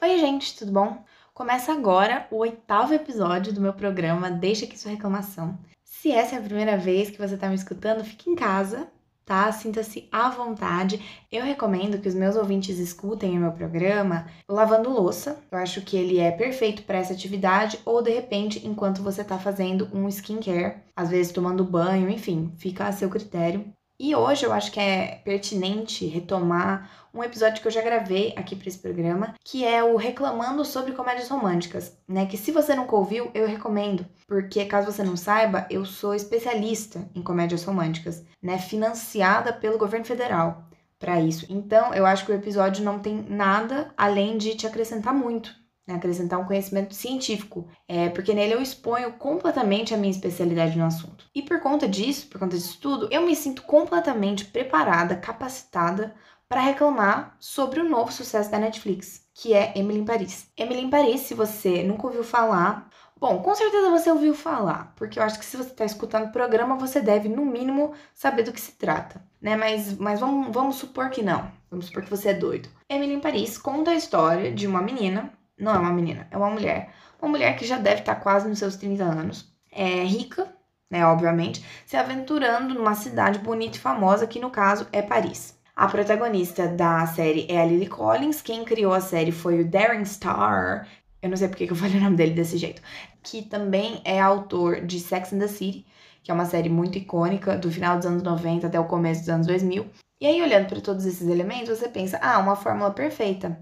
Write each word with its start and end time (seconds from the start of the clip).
Oi, 0.00 0.18
gente, 0.20 0.56
tudo 0.56 0.70
bom? 0.70 1.04
Começa 1.34 1.72
agora 1.72 2.28
o 2.30 2.36
oitavo 2.36 2.94
episódio 2.94 3.52
do 3.52 3.60
meu 3.60 3.72
programa 3.72 4.30
Deixa 4.30 4.66
aqui 4.66 4.78
sua 4.78 4.92
reclamação. 4.92 5.58
Se 5.82 6.12
essa 6.12 6.36
é 6.36 6.38
a 6.38 6.42
primeira 6.42 6.76
vez 6.76 7.10
que 7.10 7.18
você 7.18 7.34
está 7.34 7.48
me 7.48 7.56
escutando, 7.56 8.04
fique 8.04 8.30
em 8.30 8.36
casa, 8.36 8.86
tá? 9.26 9.50
Sinta-se 9.50 10.08
à 10.10 10.30
vontade. 10.30 11.02
Eu 11.30 11.44
recomendo 11.44 11.98
que 12.00 12.08
os 12.08 12.14
meus 12.14 12.36
ouvintes 12.36 12.78
escutem 12.78 13.36
o 13.36 13.40
meu 13.40 13.52
programa 13.52 14.26
lavando 14.48 14.88
louça. 14.88 15.38
Eu 15.50 15.58
acho 15.58 15.82
que 15.82 15.96
ele 15.96 16.18
é 16.18 16.30
perfeito 16.30 16.84
para 16.84 16.98
essa 16.98 17.12
atividade 17.12 17.78
ou 17.84 18.00
de 18.00 18.12
repente 18.12 18.66
enquanto 18.66 19.02
você 19.02 19.22
está 19.22 19.36
fazendo 19.38 19.90
um 19.92 20.08
skincare, 20.08 20.76
às 20.94 21.10
vezes 21.10 21.32
tomando 21.32 21.64
banho, 21.64 22.08
enfim, 22.08 22.52
fica 22.56 22.86
a 22.86 22.92
seu 22.92 23.10
critério. 23.10 23.64
E 23.98 24.14
hoje 24.14 24.44
eu 24.44 24.52
acho 24.52 24.70
que 24.70 24.78
é 24.78 25.22
pertinente 25.24 26.06
retomar 26.06 26.90
um 27.14 27.24
episódio 27.24 27.62
que 27.62 27.66
eu 27.66 27.72
já 27.72 27.80
gravei 27.80 28.34
aqui 28.36 28.54
para 28.54 28.68
esse 28.68 28.78
programa, 28.78 29.34
que 29.42 29.64
é 29.64 29.82
o 29.82 29.96
Reclamando 29.96 30.64
sobre 30.66 30.92
Comédias 30.92 31.28
Românticas, 31.28 31.96
né? 32.06 32.26
Que 32.26 32.36
se 32.36 32.52
você 32.52 32.74
nunca 32.74 32.94
ouviu, 32.94 33.30
eu 33.32 33.46
recomendo, 33.46 34.04
porque 34.26 34.66
caso 34.66 34.92
você 34.92 35.02
não 35.02 35.16
saiba, 35.16 35.66
eu 35.70 35.86
sou 35.86 36.14
especialista 36.14 37.08
em 37.14 37.22
comédias 37.22 37.64
românticas, 37.64 38.22
né? 38.42 38.58
Financiada 38.58 39.52
pelo 39.52 39.78
governo 39.78 40.04
federal 40.04 40.64
para 40.98 41.20
isso. 41.20 41.46
Então, 41.48 41.94
eu 41.94 42.04
acho 42.04 42.26
que 42.26 42.32
o 42.32 42.34
episódio 42.34 42.84
não 42.84 42.98
tem 42.98 43.24
nada 43.28 43.92
além 43.96 44.36
de 44.36 44.54
te 44.54 44.66
acrescentar 44.66 45.14
muito 45.14 45.54
né, 45.86 45.94
acrescentar 45.94 46.38
um 46.38 46.44
conhecimento 46.44 46.94
científico, 46.94 47.68
é, 47.86 48.08
porque 48.08 48.34
nele 48.34 48.54
eu 48.54 48.62
exponho 48.62 49.12
completamente 49.12 49.94
a 49.94 49.96
minha 49.96 50.10
especialidade 50.10 50.76
no 50.76 50.84
assunto. 50.84 51.26
E 51.34 51.42
por 51.42 51.60
conta 51.60 51.88
disso, 51.88 52.26
por 52.28 52.38
conta 52.38 52.56
disso 52.56 52.78
tudo, 52.80 53.08
eu 53.10 53.22
me 53.22 53.36
sinto 53.36 53.62
completamente 53.62 54.44
preparada, 54.44 55.16
capacitada 55.16 56.14
para 56.48 56.60
reclamar 56.60 57.36
sobre 57.38 57.80
o 57.80 57.88
novo 57.88 58.12
sucesso 58.12 58.50
da 58.50 58.58
Netflix, 58.58 59.26
que 59.34 59.52
é 59.52 59.72
Emily 59.76 60.00
em 60.00 60.04
Paris. 60.04 60.50
Emily 60.56 60.80
em 60.80 60.90
Paris, 60.90 61.22
se 61.22 61.34
você 61.34 61.82
nunca 61.82 62.06
ouviu 62.06 62.24
falar, 62.24 62.88
Bom, 63.18 63.38
com 63.42 63.54
certeza 63.54 63.88
você 63.88 64.10
ouviu 64.10 64.34
falar, 64.34 64.92
porque 64.94 65.18
eu 65.18 65.22
acho 65.22 65.38
que 65.38 65.44
se 65.44 65.56
você 65.56 65.70
está 65.70 65.86
escutando 65.86 66.26
o 66.26 66.32
programa, 66.32 66.76
você 66.76 67.00
deve, 67.00 67.30
no 67.30 67.46
mínimo, 67.46 67.94
saber 68.12 68.42
do 68.42 68.52
que 68.52 68.60
se 68.60 68.72
trata, 68.72 69.24
né? 69.40 69.56
Mas, 69.56 69.96
mas 69.96 70.20
vamos, 70.20 70.52
vamos 70.52 70.76
supor 70.76 71.08
que 71.08 71.22
não. 71.22 71.50
Vamos 71.70 71.86
supor 71.86 72.04
que 72.04 72.10
você 72.10 72.28
é 72.28 72.34
doido. 72.34 72.68
Emily 72.88 73.14
em 73.14 73.20
Paris 73.20 73.56
conta 73.56 73.90
a 73.90 73.94
história 73.94 74.52
de 74.52 74.66
uma 74.66 74.82
menina 74.82 75.32
não 75.58 75.74
é 75.74 75.78
uma 75.78 75.92
menina, 75.92 76.26
é 76.30 76.36
uma 76.36 76.50
mulher. 76.50 76.90
Uma 77.20 77.30
mulher 77.30 77.56
que 77.56 77.66
já 77.66 77.78
deve 77.78 78.00
estar 78.00 78.16
quase 78.16 78.48
nos 78.48 78.58
seus 78.58 78.76
30 78.76 79.04
anos. 79.04 79.52
É 79.72 80.04
rica, 80.04 80.52
né, 80.90 81.04
obviamente, 81.06 81.64
se 81.84 81.96
aventurando 81.96 82.74
numa 82.74 82.94
cidade 82.94 83.38
bonita 83.38 83.76
e 83.76 83.80
famosa, 83.80 84.26
que 84.26 84.40
no 84.40 84.50
caso 84.50 84.86
é 84.92 85.02
Paris. 85.02 85.58
A 85.74 85.86
protagonista 85.88 86.68
da 86.68 87.06
série 87.06 87.46
é 87.50 87.60
a 87.60 87.64
Lily 87.64 87.86
Collins, 87.86 88.40
quem 88.40 88.64
criou 88.64 88.92
a 88.94 89.00
série 89.00 89.32
foi 89.32 89.60
o 89.60 89.68
Darren 89.68 90.04
Star, 90.04 90.88
eu 91.20 91.28
não 91.28 91.36
sei 91.36 91.48
porque 91.48 91.66
que 91.66 91.72
eu 91.72 91.76
falei 91.76 91.98
o 91.98 92.00
nome 92.00 92.16
dele 92.16 92.34
desse 92.34 92.56
jeito, 92.56 92.80
que 93.22 93.42
também 93.42 94.00
é 94.04 94.20
autor 94.20 94.80
de 94.80 95.00
Sex 95.00 95.32
and 95.32 95.38
the 95.38 95.48
City, 95.48 95.86
que 96.22 96.30
é 96.30 96.34
uma 96.34 96.44
série 96.44 96.68
muito 96.68 96.98
icônica 96.98 97.56
do 97.56 97.70
final 97.70 97.96
dos 97.96 98.06
anos 98.06 98.22
90 98.22 98.66
até 98.66 98.80
o 98.80 98.84
começo 98.86 99.20
dos 99.20 99.28
anos 99.28 99.46
2000. 99.46 99.86
E 100.20 100.26
aí, 100.26 100.42
olhando 100.42 100.66
para 100.66 100.80
todos 100.80 101.04
esses 101.04 101.28
elementos, 101.28 101.78
você 101.78 101.88
pensa, 101.88 102.18
ah, 102.22 102.38
uma 102.38 102.56
fórmula 102.56 102.90
perfeita. 102.90 103.58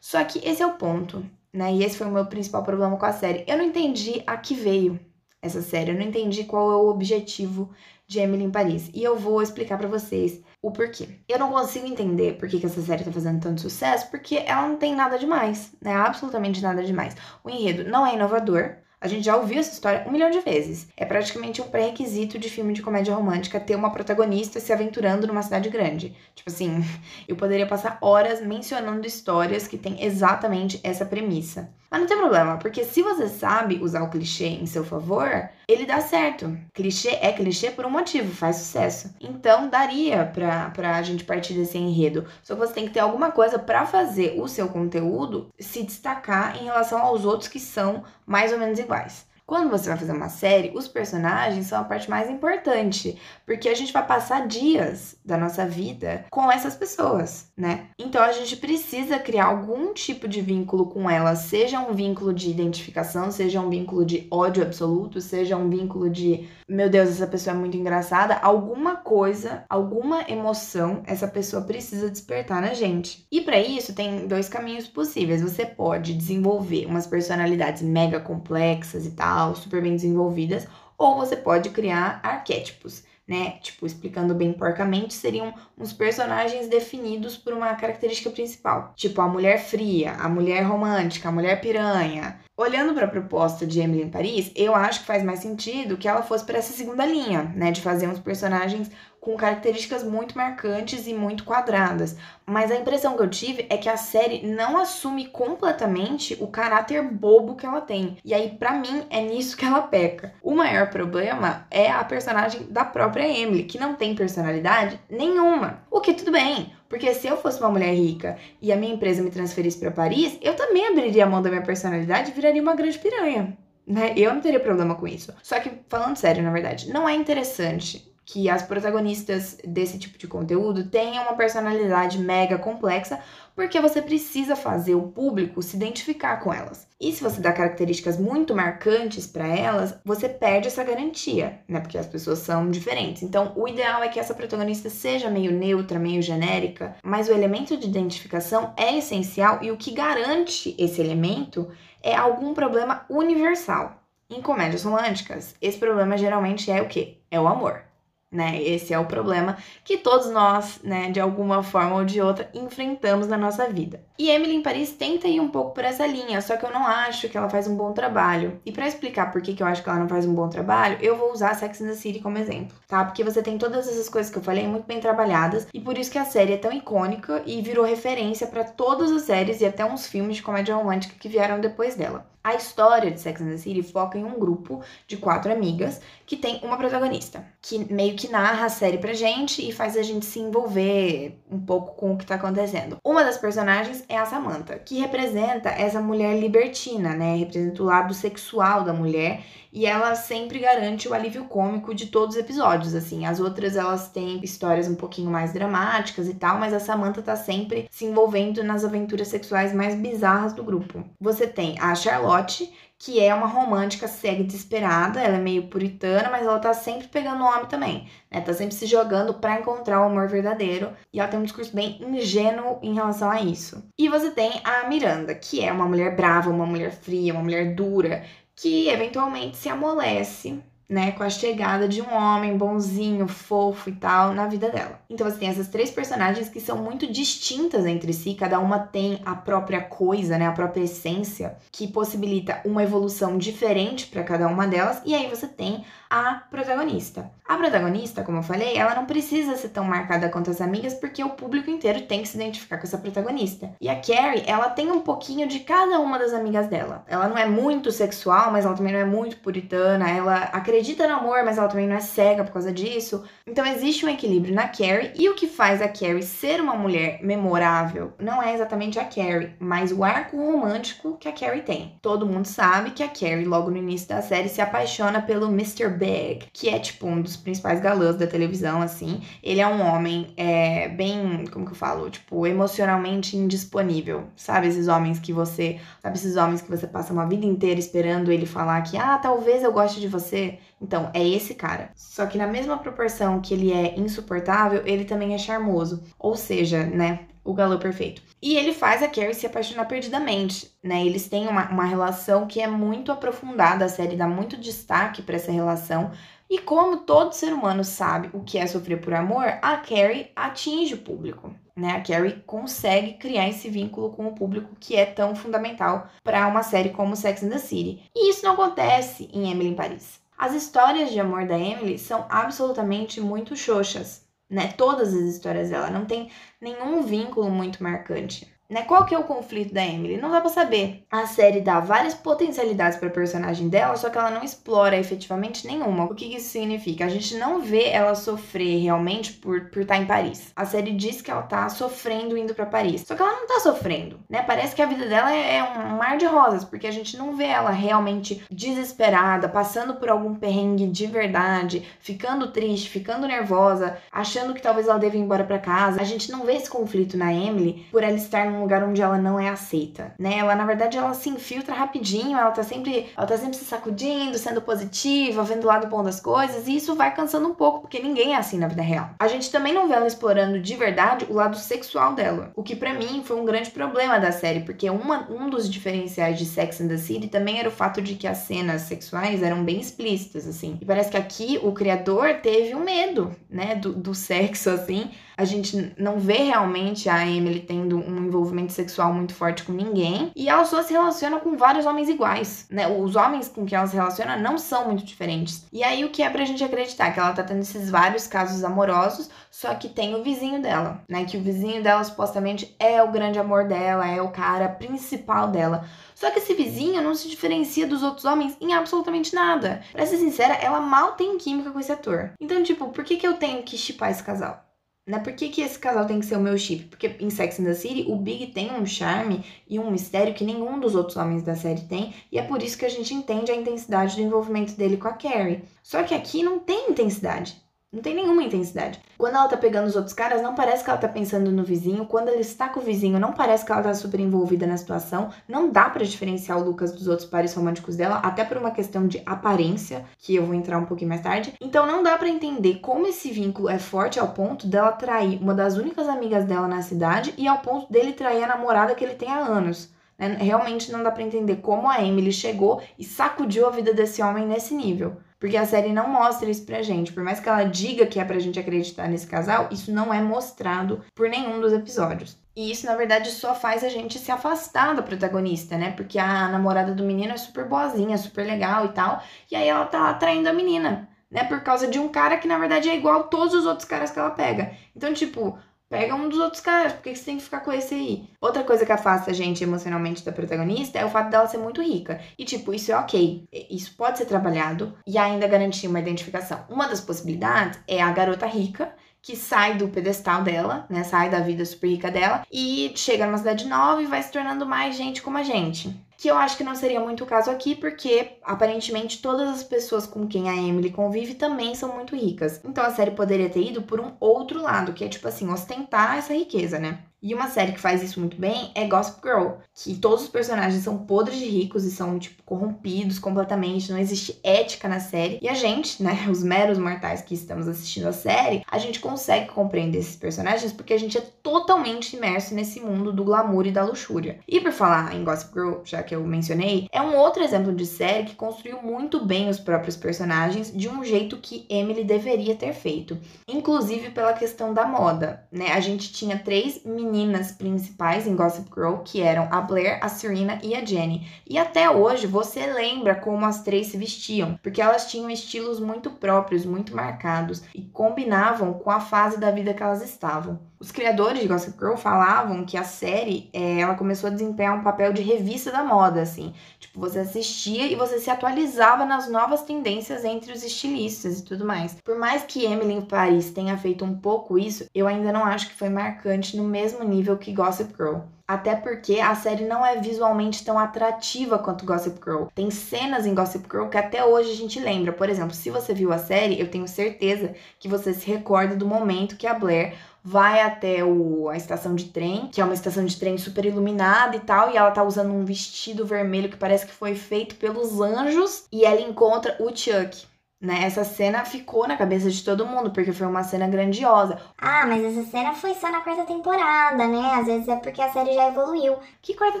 Só 0.00 0.24
que 0.24 0.38
esse 0.46 0.62
é 0.62 0.66
o 0.66 0.74
ponto 0.74 1.24
né? 1.58 1.74
E 1.74 1.82
esse 1.82 1.98
foi 1.98 2.06
o 2.06 2.10
meu 2.10 2.24
principal 2.26 2.62
problema 2.62 2.96
com 2.96 3.04
a 3.04 3.12
série. 3.12 3.44
Eu 3.46 3.58
não 3.58 3.64
entendi 3.64 4.22
a 4.26 4.36
que 4.36 4.54
veio 4.54 4.98
essa 5.42 5.60
série, 5.60 5.90
eu 5.90 5.94
não 5.96 6.02
entendi 6.02 6.44
qual 6.44 6.70
é 6.72 6.76
o 6.76 6.88
objetivo 6.88 7.70
de 8.06 8.20
Emily 8.20 8.44
em 8.44 8.50
Paris. 8.50 8.90
E 8.94 9.02
eu 9.02 9.16
vou 9.16 9.42
explicar 9.42 9.76
para 9.76 9.88
vocês 9.88 10.40
o 10.62 10.70
porquê. 10.70 11.08
Eu 11.28 11.38
não 11.38 11.50
consigo 11.50 11.86
entender 11.86 12.38
por 12.38 12.48
que, 12.48 12.58
que 12.60 12.66
essa 12.66 12.80
série 12.80 13.04
tá 13.04 13.12
fazendo 13.12 13.40
tanto 13.40 13.60
sucesso, 13.60 14.08
porque 14.10 14.36
ela 14.36 14.68
não 14.68 14.76
tem 14.76 14.94
nada 14.94 15.18
demais, 15.18 15.72
né? 15.82 15.94
Absolutamente 15.94 16.62
nada 16.62 16.82
demais. 16.82 17.16
O 17.44 17.50
enredo 17.50 17.84
não 17.90 18.06
é 18.06 18.14
inovador, 18.14 18.76
a 19.00 19.06
gente 19.06 19.24
já 19.24 19.36
ouviu 19.36 19.60
essa 19.60 19.72
história 19.72 20.04
um 20.06 20.10
milhão 20.10 20.30
de 20.30 20.40
vezes. 20.40 20.88
É 20.96 21.04
praticamente 21.04 21.62
um 21.62 21.68
pré-requisito 21.68 22.38
de 22.38 22.50
filme 22.50 22.72
de 22.72 22.82
comédia 22.82 23.14
romântica 23.14 23.60
ter 23.60 23.76
uma 23.76 23.92
protagonista 23.92 24.58
se 24.58 24.72
aventurando 24.72 25.26
numa 25.26 25.42
cidade 25.42 25.68
grande. 25.68 26.16
Tipo 26.34 26.50
assim, 26.50 26.84
eu 27.28 27.36
poderia 27.36 27.66
passar 27.66 27.98
horas 28.00 28.40
mencionando 28.44 29.06
histórias 29.06 29.68
que 29.68 29.78
têm 29.78 30.04
exatamente 30.04 30.80
essa 30.82 31.04
premissa. 31.04 31.70
Mas 31.90 32.00
não 32.00 32.08
tem 32.08 32.18
problema, 32.18 32.56
porque 32.58 32.84
se 32.84 33.02
você 33.02 33.28
sabe 33.28 33.78
usar 33.80 34.02
o 34.02 34.10
clichê 34.10 34.46
em 34.46 34.66
seu 34.66 34.84
favor, 34.84 35.48
ele 35.68 35.84
dá 35.84 36.00
certo. 36.00 36.58
Clichê 36.72 37.10
é 37.20 37.30
clichê 37.30 37.70
por 37.70 37.84
um 37.84 37.90
motivo, 37.90 38.34
faz 38.34 38.56
sucesso. 38.56 39.14
Então 39.20 39.68
daria 39.68 40.24
pra, 40.24 40.70
pra 40.70 41.02
gente 41.02 41.24
partir 41.24 41.52
desse 41.52 41.76
enredo. 41.76 42.26
Só 42.42 42.54
que 42.54 42.60
você 42.60 42.72
tem 42.72 42.86
que 42.86 42.94
ter 42.94 43.00
alguma 43.00 43.30
coisa 43.30 43.58
para 43.58 43.84
fazer 43.84 44.40
o 44.40 44.48
seu 44.48 44.68
conteúdo 44.70 45.52
se 45.60 45.82
destacar 45.82 46.56
em 46.56 46.64
relação 46.64 47.00
aos 47.02 47.26
outros 47.26 47.48
que 47.48 47.60
são 47.60 48.02
mais 48.24 48.50
ou 48.50 48.58
menos 48.58 48.78
iguais. 48.78 49.27
Quando 49.48 49.70
você 49.70 49.88
vai 49.88 49.96
fazer 49.96 50.12
uma 50.12 50.28
série, 50.28 50.72
os 50.76 50.86
personagens 50.86 51.64
são 51.68 51.80
a 51.80 51.84
parte 51.84 52.10
mais 52.10 52.28
importante, 52.28 53.18
porque 53.46 53.70
a 53.70 53.74
gente 53.74 53.94
vai 53.94 54.06
passar 54.06 54.46
dias 54.46 55.16
da 55.24 55.38
nossa 55.38 55.64
vida 55.64 56.26
com 56.30 56.52
essas 56.52 56.76
pessoas, 56.76 57.50
né? 57.56 57.86
Então 57.98 58.22
a 58.22 58.30
gente 58.30 58.58
precisa 58.58 59.18
criar 59.18 59.46
algum 59.46 59.94
tipo 59.94 60.28
de 60.28 60.42
vínculo 60.42 60.84
com 60.90 61.08
elas, 61.08 61.38
seja 61.38 61.80
um 61.80 61.94
vínculo 61.94 62.34
de 62.34 62.50
identificação, 62.50 63.30
seja 63.30 63.58
um 63.58 63.70
vínculo 63.70 64.04
de 64.04 64.28
ódio 64.30 64.62
absoluto, 64.62 65.18
seja 65.18 65.56
um 65.56 65.70
vínculo 65.70 66.10
de, 66.10 66.46
meu 66.68 66.90
Deus, 66.90 67.08
essa 67.08 67.26
pessoa 67.26 67.56
é 67.56 67.58
muito 67.58 67.74
engraçada, 67.74 68.34
alguma 68.42 68.96
coisa, 68.96 69.64
alguma 69.70 70.30
emoção 70.30 71.02
essa 71.06 71.26
pessoa 71.26 71.62
precisa 71.62 72.10
despertar 72.10 72.60
na 72.60 72.74
gente. 72.74 73.26
E 73.32 73.40
para 73.40 73.58
isso 73.58 73.94
tem 73.94 74.26
dois 74.26 74.46
caminhos 74.46 74.86
possíveis. 74.86 75.40
Você 75.40 75.64
pode 75.64 76.12
desenvolver 76.12 76.84
umas 76.84 77.06
personalidades 77.06 77.80
mega 77.80 78.20
complexas 78.20 79.06
e 79.06 79.12
tal, 79.12 79.37
super 79.54 79.82
bem 79.82 79.92
desenvolvidas, 79.92 80.66
ou 80.96 81.16
você 81.16 81.36
pode 81.36 81.70
criar 81.70 82.20
arquétipos, 82.22 83.04
né? 83.26 83.58
Tipo, 83.60 83.86
explicando 83.86 84.34
bem 84.34 84.52
porcamente, 84.52 85.12
seriam 85.12 85.52
uns 85.76 85.92
personagens 85.92 86.66
definidos 86.66 87.36
por 87.36 87.52
uma 87.52 87.74
característica 87.74 88.30
principal, 88.30 88.94
tipo 88.96 89.20
a 89.20 89.28
mulher 89.28 89.58
fria, 89.58 90.14
a 90.14 90.28
mulher 90.28 90.62
romântica, 90.62 91.28
a 91.28 91.32
mulher 91.32 91.60
piranha. 91.60 92.40
Olhando 92.56 92.94
para 92.94 93.04
a 93.06 93.10
proposta 93.10 93.64
de 93.64 93.80
Emily 93.80 94.02
em 94.02 94.10
Paris, 94.10 94.50
eu 94.56 94.74
acho 94.74 95.00
que 95.00 95.06
faz 95.06 95.22
mais 95.22 95.40
sentido 95.40 95.96
que 95.96 96.08
ela 96.08 96.22
fosse 96.22 96.44
para 96.44 96.58
essa 96.58 96.72
segunda 96.72 97.06
linha, 97.06 97.44
né, 97.54 97.70
de 97.70 97.80
fazer 97.80 98.08
uns 98.08 98.18
personagens 98.18 98.90
com 99.20 99.36
características 99.36 100.02
muito 100.02 100.36
marcantes 100.36 101.06
e 101.06 101.14
muito 101.14 101.44
quadradas. 101.44 102.16
Mas 102.46 102.70
a 102.70 102.76
impressão 102.76 103.16
que 103.16 103.22
eu 103.22 103.28
tive 103.28 103.66
é 103.68 103.76
que 103.76 103.88
a 103.88 103.96
série 103.96 104.46
não 104.46 104.78
assume 104.78 105.26
completamente 105.26 106.36
o 106.40 106.46
caráter 106.46 107.02
bobo 107.02 107.56
que 107.56 107.66
ela 107.66 107.80
tem. 107.80 108.16
E 108.24 108.32
aí, 108.32 108.50
para 108.50 108.72
mim, 108.72 109.04
é 109.10 109.20
nisso 109.20 109.56
que 109.56 109.64
ela 109.64 109.82
peca. 109.82 110.32
O 110.42 110.54
maior 110.54 110.88
problema 110.88 111.66
é 111.70 111.90
a 111.90 112.04
personagem 112.04 112.62
da 112.70 112.84
própria 112.84 113.28
Emily, 113.28 113.64
que 113.64 113.78
não 113.78 113.94
tem 113.94 114.14
personalidade 114.14 114.98
nenhuma. 115.10 115.82
O 115.90 116.00
que 116.00 116.14
tudo 116.14 116.32
bem, 116.32 116.72
porque 116.88 117.12
se 117.12 117.26
eu 117.26 117.36
fosse 117.36 117.60
uma 117.60 117.70
mulher 117.70 117.92
rica 117.94 118.38
e 118.62 118.72
a 118.72 118.76
minha 118.76 118.94
empresa 118.94 119.22
me 119.22 119.30
transferisse 119.30 119.78
para 119.78 119.90
Paris, 119.90 120.38
eu 120.40 120.54
também 120.54 120.86
abriria 120.86 121.24
a 121.24 121.28
mão 121.28 121.42
da 121.42 121.50
minha 121.50 121.62
personalidade 121.62 122.30
e 122.30 122.34
viraria 122.34 122.62
uma 122.62 122.74
grande 122.74 122.98
piranha. 122.98 123.56
Né? 123.86 124.12
Eu 124.16 124.34
não 124.34 124.40
teria 124.40 124.60
problema 124.60 124.94
com 124.94 125.08
isso. 125.08 125.34
Só 125.42 125.58
que, 125.60 125.70
falando 125.88 126.16
sério, 126.16 126.42
na 126.42 126.50
verdade, 126.50 126.92
não 126.92 127.08
é 127.08 127.14
interessante 127.14 128.07
que 128.30 128.50
as 128.50 128.62
protagonistas 128.62 129.56
desse 129.64 129.98
tipo 129.98 130.18
de 130.18 130.28
conteúdo 130.28 130.90
tenham 130.90 131.22
uma 131.22 131.32
personalidade 131.32 132.18
mega 132.18 132.58
complexa, 132.58 133.18
porque 133.56 133.80
você 133.80 134.02
precisa 134.02 134.54
fazer 134.54 134.94
o 134.94 135.08
público 135.08 135.62
se 135.62 135.76
identificar 135.76 136.36
com 136.36 136.52
elas. 136.52 136.86
E 137.00 137.10
se 137.10 137.22
você 137.22 137.40
dá 137.40 137.54
características 137.54 138.18
muito 138.18 138.54
marcantes 138.54 139.26
para 139.26 139.48
elas, 139.48 139.98
você 140.04 140.28
perde 140.28 140.68
essa 140.68 140.84
garantia, 140.84 141.60
né? 141.66 141.80
Porque 141.80 141.96
as 141.96 142.06
pessoas 142.06 142.40
são 142.40 142.70
diferentes. 142.70 143.22
Então, 143.22 143.54
o 143.56 143.66
ideal 143.66 144.02
é 144.02 144.08
que 144.08 144.20
essa 144.20 144.34
protagonista 144.34 144.90
seja 144.90 145.30
meio 145.30 145.50
neutra, 145.50 145.98
meio 145.98 146.20
genérica, 146.20 146.96
mas 147.02 147.30
o 147.30 147.32
elemento 147.32 147.78
de 147.78 147.86
identificação 147.86 148.74
é 148.76 148.98
essencial 148.98 149.60
e 149.62 149.70
o 149.70 149.76
que 149.78 149.90
garante 149.90 150.76
esse 150.78 151.00
elemento 151.00 151.66
é 152.02 152.14
algum 152.14 152.52
problema 152.52 153.06
universal. 153.08 154.02
Em 154.28 154.42
comédias 154.42 154.84
românticas, 154.84 155.54
esse 155.62 155.78
problema 155.78 156.18
geralmente 156.18 156.70
é 156.70 156.82
o 156.82 156.88
quê? 156.88 157.22
É 157.30 157.40
o 157.40 157.48
amor 157.48 157.87
né? 158.30 158.62
Esse 158.62 158.92
é 158.92 158.98
o 158.98 159.06
problema 159.06 159.56
que 159.84 159.96
todos 159.96 160.30
nós, 160.30 160.80
né, 160.82 161.10
de 161.10 161.20
alguma 161.20 161.62
forma 161.62 161.96
ou 161.96 162.04
de 162.04 162.20
outra, 162.20 162.48
enfrentamos 162.54 163.26
na 163.26 163.36
nossa 163.36 163.66
vida. 163.68 164.02
E 164.18 164.30
Emily 164.30 164.56
em 164.56 164.62
Paris 164.62 164.92
tenta 164.92 165.28
ir 165.28 165.40
um 165.40 165.48
pouco 165.48 165.72
por 165.72 165.84
essa 165.84 166.06
linha, 166.06 166.40
só 166.42 166.56
que 166.56 166.66
eu 166.66 166.72
não 166.72 166.86
acho 166.86 167.28
que 167.28 167.38
ela 167.38 167.48
faz 167.48 167.66
um 167.66 167.76
bom 167.76 167.92
trabalho. 167.92 168.60
E 168.66 168.72
para 168.72 168.86
explicar 168.86 169.30
por 169.30 169.40
que, 169.40 169.54
que 169.54 169.62
eu 169.62 169.66
acho 169.66 169.82
que 169.82 169.88
ela 169.88 169.98
não 169.98 170.08
faz 170.08 170.26
um 170.26 170.34
bom 170.34 170.48
trabalho, 170.48 170.98
eu 171.00 171.16
vou 171.16 171.32
usar 171.32 171.54
Sex 171.54 171.80
and 171.80 171.86
the 171.86 171.94
City 171.94 172.20
como 172.20 172.36
exemplo, 172.36 172.76
tá? 172.86 173.04
Porque 173.04 173.24
você 173.24 173.42
tem 173.42 173.56
todas 173.56 173.88
essas 173.88 174.08
coisas 174.08 174.30
que 174.30 174.38
eu 174.38 174.42
falei 174.42 174.66
muito 174.66 174.86
bem 174.86 175.00
trabalhadas 175.00 175.66
e 175.72 175.80
por 175.80 175.96
isso 175.96 176.10
que 176.10 176.18
a 176.18 176.24
série 176.24 176.54
é 176.54 176.58
tão 176.58 176.72
icônica 176.72 177.42
e 177.46 177.62
virou 177.62 177.84
referência 177.84 178.46
para 178.46 178.64
todas 178.64 179.10
as 179.12 179.22
séries 179.22 179.60
e 179.60 179.66
até 179.66 179.84
uns 179.84 180.06
filmes 180.06 180.36
de 180.36 180.42
comédia 180.42 180.74
romântica 180.74 181.14
que 181.18 181.28
vieram 181.28 181.60
depois 181.60 181.94
dela. 181.94 182.26
A 182.42 182.54
história 182.54 183.10
de 183.10 183.20
Sex 183.20 183.40
and 183.40 183.50
the 183.50 183.56
City 183.56 183.82
foca 183.82 184.16
em 184.16 184.24
um 184.24 184.38
grupo 184.38 184.82
de 185.06 185.16
quatro 185.16 185.52
amigas 185.52 186.00
que 186.24 186.36
tem 186.36 186.60
uma 186.62 186.76
protagonista, 186.76 187.44
que 187.60 187.92
meio 187.92 188.16
que 188.16 188.28
narra 188.28 188.66
a 188.66 188.68
série 188.68 188.98
pra 188.98 189.12
gente 189.12 189.66
e 189.66 189.72
faz 189.72 189.96
a 189.96 190.02
gente 190.02 190.24
se 190.24 190.38
envolver 190.38 191.38
um 191.50 191.58
pouco 191.58 191.94
com 191.96 192.12
o 192.12 192.16
que 192.16 192.26
tá 192.26 192.36
acontecendo. 192.36 192.98
Uma 193.04 193.24
das 193.24 193.38
personagens 193.38 194.04
é 194.08 194.16
a 194.16 194.26
Samantha, 194.26 194.78
que 194.78 194.98
representa 194.98 195.68
essa 195.68 196.00
mulher 196.00 196.38
libertina, 196.38 197.14
né? 197.14 197.36
Representa 197.36 197.82
o 197.82 197.86
lado 197.86 198.14
sexual 198.14 198.84
da 198.84 198.92
mulher 198.92 199.42
e 199.72 199.86
ela 199.86 200.14
sempre 200.14 200.58
garante 200.58 201.08
o 201.08 201.14
alívio 201.14 201.44
cômico 201.44 201.94
de 201.94 202.06
todos 202.06 202.34
os 202.34 202.40
episódios, 202.40 202.94
assim. 202.94 203.26
As 203.26 203.38
outras 203.40 203.76
elas 203.76 204.08
têm 204.08 204.40
histórias 204.42 204.88
um 204.88 204.94
pouquinho 204.94 205.30
mais 205.30 205.52
dramáticas 205.52 206.28
e 206.28 206.34
tal, 206.34 206.58
mas 206.58 206.72
a 206.72 206.80
Samantha 206.80 207.22
tá 207.22 207.36
sempre 207.36 207.88
se 207.90 208.04
envolvendo 208.04 208.64
nas 208.64 208.84
aventuras 208.84 209.28
sexuais 209.28 209.72
mais 209.72 209.94
bizarras 209.94 210.52
do 210.52 210.64
grupo. 210.64 211.04
Você 211.20 211.46
tem 211.46 211.78
a 211.80 211.94
Charlotte, 211.94 212.28
que 212.44 213.20
é 213.20 213.32
uma 213.32 213.46
romântica 213.46 214.08
cega 214.08 214.40
e 214.40 214.44
desesperada, 214.44 215.20
ela 215.20 215.36
é 215.36 215.40
meio 215.40 215.68
puritana, 215.68 216.28
mas 216.30 216.42
ela 216.42 216.58
tá 216.58 216.74
sempre 216.74 217.06
pegando 217.06 217.42
o 217.44 217.46
homem 217.46 217.66
também, 217.66 218.08
né? 218.30 218.40
Tá 218.40 218.52
sempre 218.52 218.74
se 218.74 218.86
jogando 218.86 219.34
para 219.34 219.60
encontrar 219.60 220.00
o 220.00 220.04
amor 220.04 220.28
verdadeiro, 220.28 220.92
e 221.12 221.20
ela 221.20 221.28
tem 221.28 221.38
um 221.38 221.44
discurso 221.44 221.74
bem 221.74 222.02
ingênuo 222.02 222.78
em 222.82 222.94
relação 222.94 223.30
a 223.30 223.40
isso. 223.40 223.88
E 223.96 224.08
você 224.08 224.32
tem 224.32 224.60
a 224.64 224.88
Miranda, 224.88 225.34
que 225.34 225.64
é 225.64 225.70
uma 225.72 225.86
mulher 225.86 226.16
brava, 226.16 226.50
uma 226.50 226.66
mulher 226.66 226.90
fria, 226.90 227.32
uma 227.32 227.42
mulher 227.42 227.74
dura, 227.74 228.24
que 228.56 228.88
eventualmente 228.88 229.56
se 229.56 229.68
amolece 229.68 230.60
né, 230.88 231.12
com 231.12 231.22
a 231.22 231.28
chegada 231.28 231.86
de 231.86 232.00
um 232.00 232.14
homem 232.14 232.56
bonzinho, 232.56 233.28
fofo 233.28 233.90
e 233.90 233.92
tal 233.92 234.32
na 234.32 234.46
vida 234.46 234.70
dela. 234.70 234.98
Então 235.10 235.28
você 235.28 235.36
tem 235.36 235.48
essas 235.48 235.68
três 235.68 235.90
personagens 235.90 236.48
que 236.48 236.60
são 236.60 236.78
muito 236.78 237.10
distintas 237.12 237.84
entre 237.84 238.12
si, 238.12 238.34
cada 238.34 238.58
uma 238.58 238.78
tem 238.78 239.20
a 239.24 239.34
própria 239.34 239.82
coisa, 239.82 240.38
né, 240.38 240.46
a 240.46 240.52
própria 240.52 240.82
essência 240.82 241.56
que 241.70 241.86
possibilita 241.86 242.60
uma 242.64 242.82
evolução 242.82 243.36
diferente 243.36 244.06
para 244.06 244.24
cada 244.24 244.48
uma 244.48 244.66
delas, 244.66 245.02
e 245.04 245.14
aí 245.14 245.28
você 245.28 245.46
tem 245.46 245.84
a 246.10 246.42
protagonista. 246.50 247.30
A 247.46 247.56
protagonista, 247.56 248.22
como 248.22 248.38
eu 248.38 248.42
falei, 248.42 248.76
ela 248.76 248.94
não 248.94 249.04
precisa 249.04 249.56
ser 249.56 249.68
tão 249.68 249.84
marcada 249.84 250.30
quanto 250.30 250.50
as 250.50 250.60
amigas 250.60 250.94
porque 250.94 251.22
o 251.22 251.30
público 251.30 251.70
inteiro 251.70 252.02
tem 252.02 252.22
que 252.22 252.28
se 252.28 252.36
identificar 252.36 252.78
com 252.78 252.84
essa 252.84 252.96
protagonista. 252.96 253.70
E 253.78 253.88
a 253.88 253.96
Carrie, 253.96 254.44
ela 254.46 254.70
tem 254.70 254.90
um 254.90 255.00
pouquinho 255.00 255.46
de 255.46 255.60
cada 255.60 256.00
uma 256.00 256.18
das 256.18 256.32
amigas 256.32 256.66
dela. 256.66 257.04
Ela 257.06 257.28
não 257.28 257.36
é 257.36 257.46
muito 257.46 257.92
sexual, 257.92 258.50
mas 258.50 258.64
ela 258.64 258.74
também 258.74 258.92
não 258.92 259.00
é 259.00 259.04
muito 259.04 259.36
puritana, 259.38 260.10
ela 260.10 260.44
acredita 260.44 260.77
no 261.06 261.14
amor, 261.14 261.44
mas 261.44 261.58
ela 261.58 261.68
também 261.68 261.86
não 261.86 261.96
é 261.96 262.00
cega 262.00 262.44
por 262.44 262.52
causa 262.52 262.72
disso. 262.72 263.24
Então 263.46 263.64
existe 263.66 264.04
um 264.04 264.08
equilíbrio 264.08 264.54
na 264.54 264.68
Carrie 264.68 265.12
e 265.14 265.28
o 265.28 265.34
que 265.34 265.46
faz 265.46 265.80
a 265.80 265.88
Carrie 265.88 266.22
ser 266.22 266.60
uma 266.60 266.74
mulher 266.74 267.20
memorável 267.22 268.12
não 268.18 268.42
é 268.42 268.54
exatamente 268.54 268.98
a 268.98 269.04
Carrie, 269.04 269.54
mas 269.58 269.92
o 269.92 270.04
arco 270.04 270.36
romântico 270.36 271.16
que 271.18 271.28
a 271.28 271.32
Carrie 271.32 271.62
tem. 271.62 271.98
Todo 272.02 272.26
mundo 272.26 272.46
sabe 272.46 272.90
que 272.90 273.02
a 273.02 273.08
Carrie 273.08 273.44
logo 273.44 273.70
no 273.70 273.76
início 273.76 274.08
da 274.08 274.22
série 274.22 274.48
se 274.48 274.60
apaixona 274.60 275.22
pelo 275.22 275.46
Mr. 275.46 275.88
Big, 275.88 276.46
que 276.52 276.68
é 276.68 276.78
tipo 276.78 277.06
um 277.06 277.20
dos 277.20 277.36
principais 277.36 277.80
galãs 277.80 278.16
da 278.16 278.26
televisão, 278.26 278.82
assim. 278.82 279.22
Ele 279.42 279.60
é 279.60 279.66
um 279.66 279.80
homem 279.80 280.32
é, 280.36 280.88
bem, 280.88 281.44
como 281.52 281.66
que 281.66 281.72
eu 281.72 281.76
falo? 281.76 282.10
Tipo, 282.10 282.46
emocionalmente 282.46 283.36
indisponível. 283.36 284.24
Sabe 284.36 284.68
esses 284.68 284.88
homens 284.88 285.18
que 285.18 285.32
você. 285.32 285.80
Sabe 286.02 286.16
esses 286.16 286.36
homens 286.36 286.62
que 286.62 286.70
você 286.70 286.86
passa 286.86 287.12
uma 287.12 287.26
vida 287.26 287.46
inteira 287.46 287.78
esperando 287.78 288.30
ele 288.30 288.46
falar 288.46 288.82
que, 288.82 288.96
ah, 288.96 289.18
talvez 289.18 289.62
eu 289.62 289.72
goste 289.72 290.00
de 290.00 290.08
você? 290.08 290.58
Então, 290.80 291.10
é 291.12 291.26
esse 291.26 291.54
cara. 291.54 291.90
Só 291.94 292.26
que 292.26 292.38
na 292.38 292.46
mesma 292.46 292.78
proporção 292.78 293.40
que 293.40 293.52
ele 293.54 293.72
é 293.72 293.98
insuportável, 293.98 294.82
ele 294.86 295.04
também 295.04 295.34
é 295.34 295.38
charmoso. 295.38 296.02
Ou 296.18 296.36
seja, 296.36 296.84
né? 296.84 297.26
O 297.44 297.54
galã 297.54 297.78
perfeito. 297.78 298.22
E 298.42 298.56
ele 298.56 298.74
faz 298.74 299.02
a 299.02 299.08
Carrie 299.08 299.34
se 299.34 299.46
apaixonar 299.46 299.86
perdidamente, 299.86 300.70
né? 300.82 301.04
Eles 301.04 301.28
têm 301.28 301.48
uma, 301.48 301.68
uma 301.70 301.84
relação 301.84 302.46
que 302.46 302.60
é 302.60 302.68
muito 302.68 303.10
aprofundada, 303.10 303.84
a 303.86 303.88
série 303.88 304.16
dá 304.16 304.28
muito 304.28 304.56
destaque 304.56 305.22
para 305.22 305.36
essa 305.36 305.50
relação. 305.50 306.12
E 306.50 306.58
como 306.58 306.98
todo 306.98 307.34
ser 307.34 307.52
humano 307.52 307.84
sabe 307.84 308.30
o 308.32 308.42
que 308.42 308.58
é 308.58 308.66
sofrer 308.66 309.00
por 309.00 309.12
amor, 309.12 309.44
a 309.60 309.76
Carrie 309.78 310.30
atinge 310.36 310.94
o 310.94 310.98
público. 310.98 311.54
Né? 311.76 311.92
A 311.92 312.00
Carrie 312.00 312.42
consegue 312.46 313.14
criar 313.14 313.48
esse 313.48 313.68
vínculo 313.68 314.10
com 314.10 314.26
o 314.26 314.34
público 314.34 314.74
que 314.80 314.96
é 314.96 315.04
tão 315.06 315.34
fundamental 315.34 316.08
para 316.24 316.46
uma 316.48 316.62
série 316.62 316.90
como 316.90 317.16
Sex 317.16 317.42
and 317.42 317.50
the 317.50 317.58
City. 317.58 318.02
E 318.14 318.30
isso 318.30 318.44
não 318.44 318.52
acontece 318.52 319.28
em 319.32 319.50
Emily 319.50 319.70
em 319.70 319.74
Paris. 319.74 320.20
As 320.38 320.54
histórias 320.54 321.10
de 321.10 321.18
amor 321.18 321.46
da 321.46 321.58
Emily 321.58 321.98
são 321.98 322.24
absolutamente 322.30 323.20
muito 323.20 323.56
xoxas, 323.56 324.24
né? 324.48 324.72
Todas 324.72 325.08
as 325.12 325.22
histórias 325.22 325.70
dela 325.70 325.90
não 325.90 326.06
tem 326.06 326.30
nenhum 326.60 327.02
vínculo 327.02 327.50
muito 327.50 327.82
marcante. 327.82 328.48
Né? 328.68 328.82
Qual 328.82 329.06
que 329.06 329.14
é 329.14 329.18
o 329.18 329.24
conflito 329.24 329.72
da 329.72 329.84
Emily? 329.84 330.18
Não 330.18 330.30
dá 330.30 330.42
pra 330.42 330.50
saber. 330.50 331.06
A 331.10 331.26
série 331.26 331.62
dá 331.62 331.80
várias 331.80 332.12
potencialidades 332.12 332.98
pra 332.98 333.08
personagem 333.08 333.68
dela, 333.68 333.96
só 333.96 334.10
que 334.10 334.18
ela 334.18 334.30
não 334.30 334.44
explora 334.44 334.98
efetivamente 334.98 335.66
nenhuma. 335.66 336.04
O 336.04 336.14
que 336.14 336.36
isso 336.36 336.50
significa? 336.50 337.06
A 337.06 337.08
gente 337.08 337.34
não 337.36 337.60
vê 337.60 337.88
ela 337.88 338.14
sofrer 338.14 338.78
realmente 338.82 339.32
por, 339.32 339.70
por 339.70 339.82
estar 339.82 339.94
tá 339.94 340.00
em 340.00 340.06
Paris. 340.06 340.52
A 340.54 340.66
série 340.66 340.92
diz 340.92 341.22
que 341.22 341.30
ela 341.30 341.42
tá 341.42 341.66
sofrendo 341.70 342.36
indo 342.36 342.54
para 342.54 342.66
Paris. 342.66 343.04
Só 343.06 343.14
que 343.14 343.22
ela 343.22 343.32
não 343.32 343.46
tá 343.46 343.58
sofrendo, 343.60 344.20
né? 344.28 344.42
Parece 344.42 344.74
que 344.74 344.82
a 344.82 344.86
vida 344.86 345.06
dela 345.06 345.32
é, 345.34 345.56
é 345.56 345.64
um 345.64 345.96
mar 345.96 346.18
de 346.18 346.26
rosas, 346.26 346.62
porque 346.62 346.86
a 346.86 346.92
gente 346.92 347.16
não 347.16 347.34
vê 347.34 347.46
ela 347.46 347.70
realmente 347.70 348.44
desesperada, 348.50 349.48
passando 349.48 349.94
por 349.94 350.10
algum 350.10 350.34
perrengue 350.34 350.86
de 350.88 351.06
verdade, 351.06 351.88
ficando 352.00 352.52
triste, 352.52 352.90
ficando 352.90 353.26
nervosa, 353.26 353.96
achando 354.12 354.52
que 354.52 354.60
talvez 354.60 354.88
ela 354.88 354.98
deva 354.98 355.16
ir 355.16 355.20
embora 355.20 355.44
para 355.44 355.58
casa. 355.58 356.02
A 356.02 356.04
gente 356.04 356.30
não 356.30 356.44
vê 356.44 356.52
esse 356.52 356.68
conflito 356.68 357.16
na 357.16 357.32
Emily 357.32 357.86
por 357.90 358.02
ela 358.02 358.16
estar 358.16 358.44
num 358.44 358.57
lugar 358.60 358.82
onde 358.82 359.00
ela 359.00 359.18
não 359.18 359.38
é 359.38 359.48
aceita, 359.48 360.14
né? 360.18 360.38
Ela 360.38 360.54
na 360.54 360.66
verdade 360.66 360.96
ela 360.96 361.14
se 361.14 361.28
infiltra 361.28 361.74
rapidinho, 361.74 362.38
ela 362.38 362.50
tá 362.50 362.62
sempre, 362.62 363.06
ela 363.16 363.26
tá 363.26 363.36
sempre 363.36 363.56
se 363.56 363.64
sacudindo, 363.64 364.38
sendo 364.38 364.60
positiva, 364.60 365.42
vendo 365.42 365.64
o 365.64 365.66
lado 365.66 365.86
bom 365.86 366.02
das 366.02 366.20
coisas, 366.20 366.66
e 366.66 366.76
isso 366.76 366.94
vai 366.94 367.14
cansando 367.14 367.48
um 367.48 367.54
pouco, 367.54 367.80
porque 367.80 368.00
ninguém 368.00 368.34
é 368.34 368.36
assim 368.36 368.58
na 368.58 368.68
vida 368.68 368.82
real. 368.82 369.10
A 369.18 369.28
gente 369.28 369.50
também 369.50 369.72
não 369.72 369.88
vê 369.88 369.94
ela 369.94 370.06
explorando 370.06 370.60
de 370.60 370.74
verdade 370.74 371.26
o 371.28 371.34
lado 371.34 371.56
sexual 371.56 372.14
dela, 372.14 372.52
o 372.56 372.62
que 372.62 372.76
para 372.76 372.94
mim 372.94 373.22
foi 373.24 373.40
um 373.40 373.44
grande 373.44 373.70
problema 373.70 374.18
da 374.18 374.32
série, 374.32 374.60
porque 374.60 374.88
uma, 374.90 375.30
um 375.30 375.48
dos 375.48 375.68
diferenciais 375.68 376.38
de 376.38 376.44
Sex 376.44 376.80
and 376.80 376.88
the 376.88 376.96
City 376.96 377.28
também 377.28 377.58
era 377.58 377.68
o 377.68 377.72
fato 377.72 378.00
de 378.00 378.14
que 378.14 378.26
as 378.26 378.38
cenas 378.38 378.82
sexuais 378.82 379.42
eram 379.42 379.64
bem 379.64 379.80
explícitas, 379.80 380.46
assim. 380.46 380.78
E 380.80 380.84
parece 380.84 381.10
que 381.10 381.16
aqui 381.16 381.58
o 381.62 381.72
criador 381.72 382.34
teve 382.42 382.74
um 382.74 382.84
medo, 382.84 383.34
né, 383.48 383.74
do, 383.74 383.92
do 383.92 384.14
sexo, 384.14 384.70
assim, 384.70 385.10
a 385.38 385.44
gente 385.44 385.94
não 385.96 386.18
vê 386.18 386.38
realmente 386.38 387.08
a 387.08 387.24
Emily 387.24 387.60
tendo 387.60 387.96
um 387.96 388.26
envolvimento 388.26 388.72
sexual 388.72 389.14
muito 389.14 389.32
forte 389.32 389.62
com 389.62 389.70
ninguém. 389.72 390.32
E 390.34 390.48
ela 390.48 390.64
só 390.64 390.82
se 390.82 390.92
relaciona 390.92 391.38
com 391.38 391.56
vários 391.56 391.86
homens 391.86 392.08
iguais, 392.08 392.66
né? 392.68 392.88
Os 392.88 393.14
homens 393.14 393.46
com 393.46 393.64
quem 393.64 393.78
ela 393.78 393.86
se 393.86 393.94
relaciona 393.94 394.36
não 394.36 394.58
são 394.58 394.86
muito 394.86 395.04
diferentes. 395.04 395.64
E 395.72 395.84
aí 395.84 396.04
o 396.04 396.10
que 396.10 396.24
é 396.24 396.28
pra 396.28 396.44
gente 396.44 396.64
acreditar? 396.64 397.12
Que 397.12 397.20
ela 397.20 397.32
tá 397.32 397.44
tendo 397.44 397.60
esses 397.60 397.88
vários 397.88 398.26
casos 398.26 398.64
amorosos, 398.64 399.30
só 399.48 399.72
que 399.76 399.88
tem 399.88 400.16
o 400.16 400.24
vizinho 400.24 400.60
dela, 400.60 401.04
né? 401.08 401.24
Que 401.24 401.36
o 401.36 401.42
vizinho 401.42 401.84
dela 401.84 402.02
supostamente 402.02 402.74
é 402.80 403.00
o 403.00 403.12
grande 403.12 403.38
amor 403.38 403.68
dela, 403.68 404.08
é 404.08 404.20
o 404.20 404.32
cara 404.32 404.68
principal 404.68 405.46
dela. 405.46 405.84
Só 406.16 406.32
que 406.32 406.40
esse 406.40 406.52
vizinho 406.52 407.00
não 407.00 407.14
se 407.14 407.28
diferencia 407.28 407.86
dos 407.86 408.02
outros 408.02 408.24
homens 408.24 408.56
em 408.60 408.74
absolutamente 408.74 409.32
nada. 409.32 409.82
Pra 409.92 410.04
ser 410.04 410.16
sincera, 410.16 410.54
ela 410.54 410.80
mal 410.80 411.12
tem 411.12 411.38
química 411.38 411.70
com 411.70 411.78
esse 411.78 411.92
ator. 411.92 412.32
Então, 412.40 412.60
tipo, 412.64 412.88
por 412.88 413.04
que, 413.04 413.16
que 413.16 413.26
eu 413.26 413.34
tenho 413.34 413.62
que 413.62 413.78
chipar 413.78 414.10
esse 414.10 414.24
casal? 414.24 414.67
Né? 415.08 415.18
Por 415.18 415.32
que, 415.32 415.48
que 415.48 415.62
esse 415.62 415.78
casal 415.78 416.04
tem 416.04 416.20
que 416.20 416.26
ser 416.26 416.36
o 416.36 416.40
meu 416.40 416.58
chip? 416.58 416.84
Porque 416.84 417.16
em 417.18 417.30
Sex 417.30 417.58
and 417.58 417.64
the 417.64 417.72
City, 417.74 418.04
o 418.08 418.14
Big 418.14 418.48
tem 418.48 418.70
um 418.70 418.84
charme 418.84 419.42
e 419.66 419.78
um 419.78 419.90
mistério 419.90 420.34
que 420.34 420.44
nenhum 420.44 420.78
dos 420.78 420.94
outros 420.94 421.16
homens 421.16 421.42
da 421.42 421.56
série 421.56 421.80
tem, 421.80 422.12
e 422.30 422.38
é 422.38 422.42
por 422.42 422.62
isso 422.62 422.76
que 422.76 422.84
a 422.84 422.90
gente 422.90 423.14
entende 423.14 423.50
a 423.50 423.56
intensidade 423.56 424.16
do 424.16 424.20
envolvimento 424.20 424.74
dele 424.74 424.98
com 424.98 425.08
a 425.08 425.14
Carrie. 425.14 425.64
Só 425.82 426.02
que 426.02 426.14
aqui 426.14 426.42
não 426.42 426.58
tem 426.58 426.90
intensidade. 426.90 427.56
Não 427.90 428.02
tem 428.02 428.14
nenhuma 428.14 428.42
intensidade. 428.42 429.00
Quando 429.16 429.36
ela 429.36 429.48
tá 429.48 429.56
pegando 429.56 429.86
os 429.86 429.96
outros 429.96 430.12
caras, 430.12 430.42
não 430.42 430.54
parece 430.54 430.84
que 430.84 430.90
ela 430.90 430.98
tá 430.98 431.08
pensando 431.08 431.50
no 431.50 431.64
vizinho. 431.64 432.04
Quando 432.04 432.28
ela 432.28 432.36
está 432.38 432.68
com 432.68 432.80
o 432.80 432.82
vizinho, 432.82 433.18
não 433.18 433.32
parece 433.32 433.64
que 433.64 433.72
ela 433.72 433.82
tá 433.82 433.94
super 433.94 434.20
envolvida 434.20 434.66
na 434.66 434.76
situação. 434.76 435.30
Não 435.48 435.70
dá 435.70 435.88
para 435.88 436.04
diferenciar 436.04 436.58
o 436.58 436.64
Lucas 436.64 436.92
dos 436.92 437.08
outros 437.08 437.26
pares 437.26 437.54
românticos 437.54 437.96
dela, 437.96 438.16
até 438.16 438.44
por 438.44 438.58
uma 438.58 438.72
questão 438.72 439.08
de 439.08 439.22
aparência, 439.24 440.04
que 440.18 440.36
eu 440.36 440.44
vou 440.44 440.54
entrar 440.54 440.76
um 440.76 440.84
pouquinho 440.84 441.08
mais 441.08 441.22
tarde. 441.22 441.54
Então 441.58 441.86
não 441.86 442.02
dá 442.02 442.18
para 442.18 442.28
entender 442.28 442.80
como 442.80 443.06
esse 443.06 443.30
vínculo 443.30 443.70
é 443.70 443.78
forte 443.78 444.20
ao 444.20 444.34
ponto 444.34 444.66
dela 444.66 444.92
trair 444.92 445.40
uma 445.40 445.54
das 445.54 445.78
únicas 445.78 446.10
amigas 446.10 446.44
dela 446.44 446.68
na 446.68 446.82
cidade 446.82 447.32
e 447.38 447.48
ao 447.48 447.60
ponto 447.60 447.90
dele 447.90 448.12
trair 448.12 448.44
a 448.44 448.48
namorada 448.48 448.94
que 448.94 449.02
ele 449.02 449.14
tem 449.14 449.30
há 449.30 449.38
anos. 449.38 449.90
Né? 450.18 450.36
Realmente 450.38 450.92
não 450.92 451.02
dá 451.02 451.10
para 451.10 451.22
entender 451.22 451.56
como 451.56 451.88
a 451.88 452.04
Emily 452.04 452.32
chegou 452.32 452.82
e 452.98 453.04
sacudiu 453.04 453.66
a 453.66 453.70
vida 453.70 453.94
desse 453.94 454.20
homem 454.20 454.46
nesse 454.46 454.74
nível. 454.74 455.16
Porque 455.38 455.56
a 455.56 455.66
série 455.66 455.92
não 455.92 456.08
mostra 456.08 456.50
isso 456.50 456.66
pra 456.66 456.82
gente. 456.82 457.12
Por 457.12 457.22
mais 457.22 457.38
que 457.38 457.48
ela 457.48 457.64
diga 457.64 458.06
que 458.06 458.18
é 458.18 458.24
pra 458.24 458.38
gente 458.38 458.58
acreditar 458.58 459.08
nesse 459.08 459.26
casal, 459.26 459.68
isso 459.70 459.92
não 459.92 460.12
é 460.12 460.20
mostrado 460.20 461.04
por 461.14 461.28
nenhum 461.28 461.60
dos 461.60 461.72
episódios. 461.72 462.36
E 462.56 462.72
isso, 462.72 462.86
na 462.86 462.96
verdade, 462.96 463.30
só 463.30 463.54
faz 463.54 463.84
a 463.84 463.88
gente 463.88 464.18
se 464.18 464.32
afastar 464.32 464.92
da 464.92 465.00
protagonista, 465.00 465.78
né? 465.78 465.92
Porque 465.92 466.18
a 466.18 466.48
namorada 466.48 466.92
do 466.92 467.04
menino 467.04 467.32
é 467.32 467.36
super 467.36 467.64
boazinha, 467.66 468.18
super 468.18 468.44
legal 468.44 468.86
e 468.86 468.88
tal. 468.88 469.22
E 469.48 469.54
aí 469.54 469.68
ela 469.68 469.86
tá 469.86 470.10
atraindo 470.10 470.48
a 470.48 470.52
menina, 470.52 471.08
né? 471.30 471.44
Por 471.44 471.60
causa 471.60 471.86
de 471.86 472.00
um 472.00 472.08
cara 472.08 472.36
que, 472.36 472.48
na 472.48 472.58
verdade, 472.58 472.88
é 472.88 472.96
igual 472.96 473.20
a 473.20 473.22
todos 473.24 473.54
os 473.54 473.64
outros 473.64 473.86
caras 473.86 474.10
que 474.10 474.18
ela 474.18 474.30
pega. 474.30 474.72
Então, 474.96 475.14
tipo, 475.14 475.56
Pega 475.88 476.14
um 476.14 476.28
dos 476.28 476.38
outros 476.38 476.60
caras, 476.60 476.92
por 476.92 477.02
que 477.02 477.16
você 477.16 477.24
tem 477.24 477.38
que 477.38 477.44
ficar 477.44 477.60
com 477.60 477.72
esse 477.72 477.94
aí? 477.94 478.28
Outra 478.42 478.62
coisa 478.62 478.84
que 478.84 478.92
afasta 478.92 479.30
a 479.30 479.34
gente 479.34 479.64
emocionalmente 479.64 480.22
da 480.22 480.30
protagonista 480.30 480.98
é 480.98 481.04
o 481.04 481.08
fato 481.08 481.30
dela 481.30 481.46
ser 481.46 481.56
muito 481.56 481.82
rica. 481.82 482.20
E, 482.38 482.44
tipo, 482.44 482.74
isso 482.74 482.92
é 482.92 482.96
ok. 482.96 483.48
Isso 483.70 483.94
pode 483.96 484.18
ser 484.18 484.26
trabalhado 484.26 484.94
e 485.06 485.16
ainda 485.16 485.46
garantir 485.46 485.88
uma 485.88 486.00
identificação. 486.00 486.62
Uma 486.68 486.86
das 486.86 487.00
possibilidades 487.00 487.80
é 487.88 488.02
a 488.02 488.12
garota 488.12 488.44
rica 488.44 488.92
que 489.22 489.34
sai 489.34 489.78
do 489.78 489.88
pedestal 489.88 490.42
dela, 490.42 490.86
né? 490.90 491.04
Sai 491.04 491.30
da 491.30 491.40
vida 491.40 491.64
super 491.64 491.88
rica 491.88 492.10
dela 492.10 492.46
e 492.52 492.92
chega 492.94 493.24
numa 493.24 493.38
cidade 493.38 493.66
nova 493.66 494.02
e 494.02 494.06
vai 494.06 494.22
se 494.22 494.30
tornando 494.30 494.66
mais 494.66 494.94
gente 494.94 495.22
como 495.22 495.38
a 495.38 495.42
gente 495.42 496.06
que 496.18 496.28
eu 496.28 496.36
acho 496.36 496.56
que 496.56 496.64
não 496.64 496.74
seria 496.74 496.98
muito 496.98 497.22
o 497.22 497.26
caso 497.26 497.48
aqui, 497.48 497.76
porque 497.76 498.38
aparentemente 498.42 499.22
todas 499.22 499.48
as 499.48 499.62
pessoas 499.62 500.04
com 500.04 500.26
quem 500.26 500.50
a 500.50 500.56
Emily 500.56 500.90
convive 500.90 501.34
também 501.34 501.76
são 501.76 501.94
muito 501.94 502.16
ricas. 502.16 502.60
Então 502.64 502.84
a 502.84 502.90
série 502.90 503.12
poderia 503.12 503.48
ter 503.48 503.62
ido 503.62 503.82
por 503.82 504.00
um 504.00 504.12
outro 504.18 504.60
lado, 504.60 504.92
que 504.92 505.04
é 505.04 505.08
tipo 505.08 505.28
assim, 505.28 505.48
ostentar 505.48 506.18
essa 506.18 506.34
riqueza, 506.34 506.76
né? 506.76 507.04
E 507.20 507.34
uma 507.34 507.48
série 507.48 507.72
que 507.72 507.80
faz 507.80 508.00
isso 508.00 508.20
muito 508.20 508.36
bem 508.36 508.70
é 508.76 508.86
Gossip 508.86 509.20
Girl, 509.24 509.54
que 509.74 509.96
todos 509.96 510.22
os 510.22 510.28
personagens 510.28 510.84
são 510.84 510.98
podres 510.98 511.36
de 511.36 511.46
ricos 511.46 511.84
e 511.84 511.90
são, 511.90 512.16
tipo, 512.16 512.44
corrompidos 512.44 513.18
completamente, 513.18 513.90
não 513.90 513.98
existe 513.98 514.38
ética 514.44 514.88
na 514.88 515.00
série. 515.00 515.40
E 515.42 515.48
a 515.48 515.54
gente, 515.54 516.00
né, 516.00 516.26
os 516.30 516.44
meros 516.44 516.78
mortais 516.78 517.20
que 517.20 517.34
estamos 517.34 517.66
assistindo 517.66 518.06
a 518.06 518.12
série, 518.12 518.62
a 518.70 518.78
gente 518.78 519.00
consegue 519.00 519.48
compreender 519.48 519.98
esses 519.98 520.14
personagens 520.14 520.72
porque 520.72 520.92
a 520.92 520.98
gente 520.98 521.18
é 521.18 521.20
totalmente 521.42 522.16
imerso 522.16 522.54
nesse 522.54 522.80
mundo 522.80 523.12
do 523.12 523.24
glamour 523.24 523.66
e 523.66 523.72
da 523.72 523.84
luxúria. 523.84 524.38
E 524.46 524.60
por 524.60 524.70
falar 524.70 525.12
em 525.14 525.24
Gossip 525.24 525.52
Girl, 525.52 525.80
já 525.84 526.04
que 526.08 526.14
eu 526.14 526.24
mencionei, 526.24 526.88
é 526.90 527.02
um 527.02 527.14
outro 527.14 527.42
exemplo 527.42 527.70
de 527.72 527.84
série 527.84 528.24
que 528.24 528.34
construiu 528.34 528.80
muito 528.82 529.22
bem 529.24 529.50
os 529.50 529.60
próprios 529.60 529.94
personagens 529.94 530.72
de 530.74 530.88
um 530.88 531.04
jeito 531.04 531.36
que 531.36 531.66
Emily 531.68 532.02
deveria 532.02 532.56
ter 532.56 532.72
feito, 532.72 533.18
inclusive 533.46 534.10
pela 534.10 534.32
questão 534.32 534.72
da 534.72 534.86
moda, 534.86 535.46
né? 535.52 535.72
A 535.72 535.80
gente 535.80 536.10
tinha 536.10 536.38
três 536.38 536.82
meninas 536.82 537.52
principais 537.52 538.26
em 538.26 538.34
Gossip 538.34 538.70
Girl, 538.74 539.02
que 539.04 539.20
eram 539.20 539.48
a 539.50 539.60
Blair, 539.60 539.98
a 540.00 540.08
Serena 540.08 540.58
e 540.62 540.74
a 540.74 540.82
Jenny. 540.82 541.28
E 541.46 541.58
até 541.58 541.90
hoje 541.90 542.26
você 542.26 542.66
lembra 542.66 543.14
como 543.14 543.44
as 543.44 543.62
três 543.62 543.88
se 543.88 543.98
vestiam, 543.98 544.58
porque 544.62 544.80
elas 544.80 545.10
tinham 545.10 545.28
estilos 545.28 545.78
muito 545.78 546.10
próprios, 546.12 546.64
muito 546.64 546.96
marcados 546.96 547.62
e 547.74 547.82
combinavam 547.82 548.72
com 548.72 548.90
a 548.90 549.00
fase 549.00 549.38
da 549.38 549.50
vida 549.50 549.74
que 549.74 549.82
elas 549.82 550.02
estavam. 550.02 550.58
Os 550.80 550.92
criadores 550.92 551.42
de 551.42 551.48
Gossip 551.48 551.76
Girl 551.76 551.96
falavam 551.96 552.64
que 552.64 552.76
a 552.76 552.84
série, 552.84 553.50
é, 553.52 553.80
ela 553.80 553.96
começou 553.96 554.28
a 554.28 554.32
desempenhar 554.32 554.78
um 554.78 554.82
papel 554.84 555.12
de 555.12 555.22
revista 555.22 555.72
da 555.72 555.82
moda, 555.82 555.97
assim. 556.02 556.54
Tipo, 556.78 557.00
você 557.00 557.20
assistia 557.20 557.86
e 557.86 557.94
você 557.94 558.18
se 558.18 558.30
atualizava 558.30 559.04
nas 559.04 559.28
novas 559.28 559.62
tendências 559.62 560.24
entre 560.24 560.52
os 560.52 560.62
estilistas 560.62 561.40
e 561.40 561.44
tudo 561.44 561.64
mais. 561.64 561.96
Por 562.04 562.18
mais 562.18 562.42
que 562.42 562.64
Emily 562.64 562.94
em 562.94 563.02
Paris 563.02 563.50
tenha 563.50 563.76
feito 563.76 564.04
um 564.04 564.14
pouco 564.14 564.58
isso, 564.58 564.86
eu 564.94 565.06
ainda 565.06 565.32
não 565.32 565.44
acho 565.44 565.68
que 565.68 565.74
foi 565.74 565.88
marcante 565.88 566.56
no 566.56 566.64
mesmo 566.64 567.04
nível 567.04 567.36
que 567.36 567.52
Gossip 567.52 567.94
Girl. 567.96 568.20
Até 568.48 568.74
porque 568.74 569.20
a 569.20 569.34
série 569.34 569.66
não 569.66 569.84
é 569.84 570.00
visualmente 570.00 570.64
tão 570.64 570.78
atrativa 570.78 571.58
quanto 571.58 571.84
Gossip 571.84 572.18
Girl. 572.24 572.44
Tem 572.54 572.70
cenas 572.70 573.26
em 573.26 573.34
Gossip 573.34 573.68
Girl 573.70 573.88
que 573.88 573.98
até 573.98 574.24
hoje 574.24 574.52
a 574.52 574.56
gente 574.56 574.80
lembra. 574.80 575.12
Por 575.12 575.28
exemplo, 575.28 575.54
se 575.54 575.68
você 575.68 575.92
viu 575.92 576.10
a 576.14 576.18
série, 576.18 576.58
eu 576.58 576.70
tenho 576.70 576.88
certeza 576.88 577.54
que 577.78 577.86
você 577.86 578.14
se 578.14 578.26
recorda 578.26 578.74
do 578.74 578.86
momento 578.86 579.36
que 579.36 579.46
a 579.46 579.52
Blair 579.52 579.94
vai 580.22 580.60
até 580.60 581.04
o, 581.04 581.48
a 581.48 581.56
estação 581.56 581.94
de 581.94 582.06
trem, 582.06 582.48
que 582.48 582.60
é 582.60 582.64
uma 582.64 582.74
estação 582.74 583.04
de 583.04 583.16
trem 583.16 583.38
super 583.38 583.64
iluminada 583.64 584.36
e 584.36 584.40
tal, 584.40 584.70
e 584.70 584.76
ela 584.76 584.90
tá 584.90 585.02
usando 585.02 585.32
um 585.32 585.44
vestido 585.44 586.04
vermelho 586.06 586.50
que 586.50 586.56
parece 586.56 586.86
que 586.86 586.92
foi 586.92 587.14
feito 587.14 587.56
pelos 587.56 588.00
anjos, 588.00 588.66
e 588.72 588.84
ela 588.84 589.00
encontra 589.00 589.56
o 589.60 589.68
Chuck. 589.74 590.26
Né? 590.60 590.82
Essa 590.82 591.04
cena 591.04 591.44
ficou 591.44 591.86
na 591.86 591.96
cabeça 591.96 592.28
de 592.28 592.42
todo 592.42 592.66
mundo, 592.66 592.90
porque 592.90 593.12
foi 593.12 593.28
uma 593.28 593.44
cena 593.44 593.68
grandiosa. 593.68 594.40
Ah, 594.58 594.84
mas 594.88 595.04
essa 595.04 595.30
cena 595.30 595.54
foi 595.54 595.72
só 595.74 595.88
na 595.88 596.00
quarta 596.00 596.24
temporada, 596.24 597.06
né? 597.06 597.34
Às 597.34 597.46
vezes 597.46 597.68
é 597.68 597.76
porque 597.76 598.02
a 598.02 598.10
série 598.10 598.34
já 598.34 598.48
evoluiu. 598.48 598.96
Que 599.22 599.34
quarta 599.34 599.60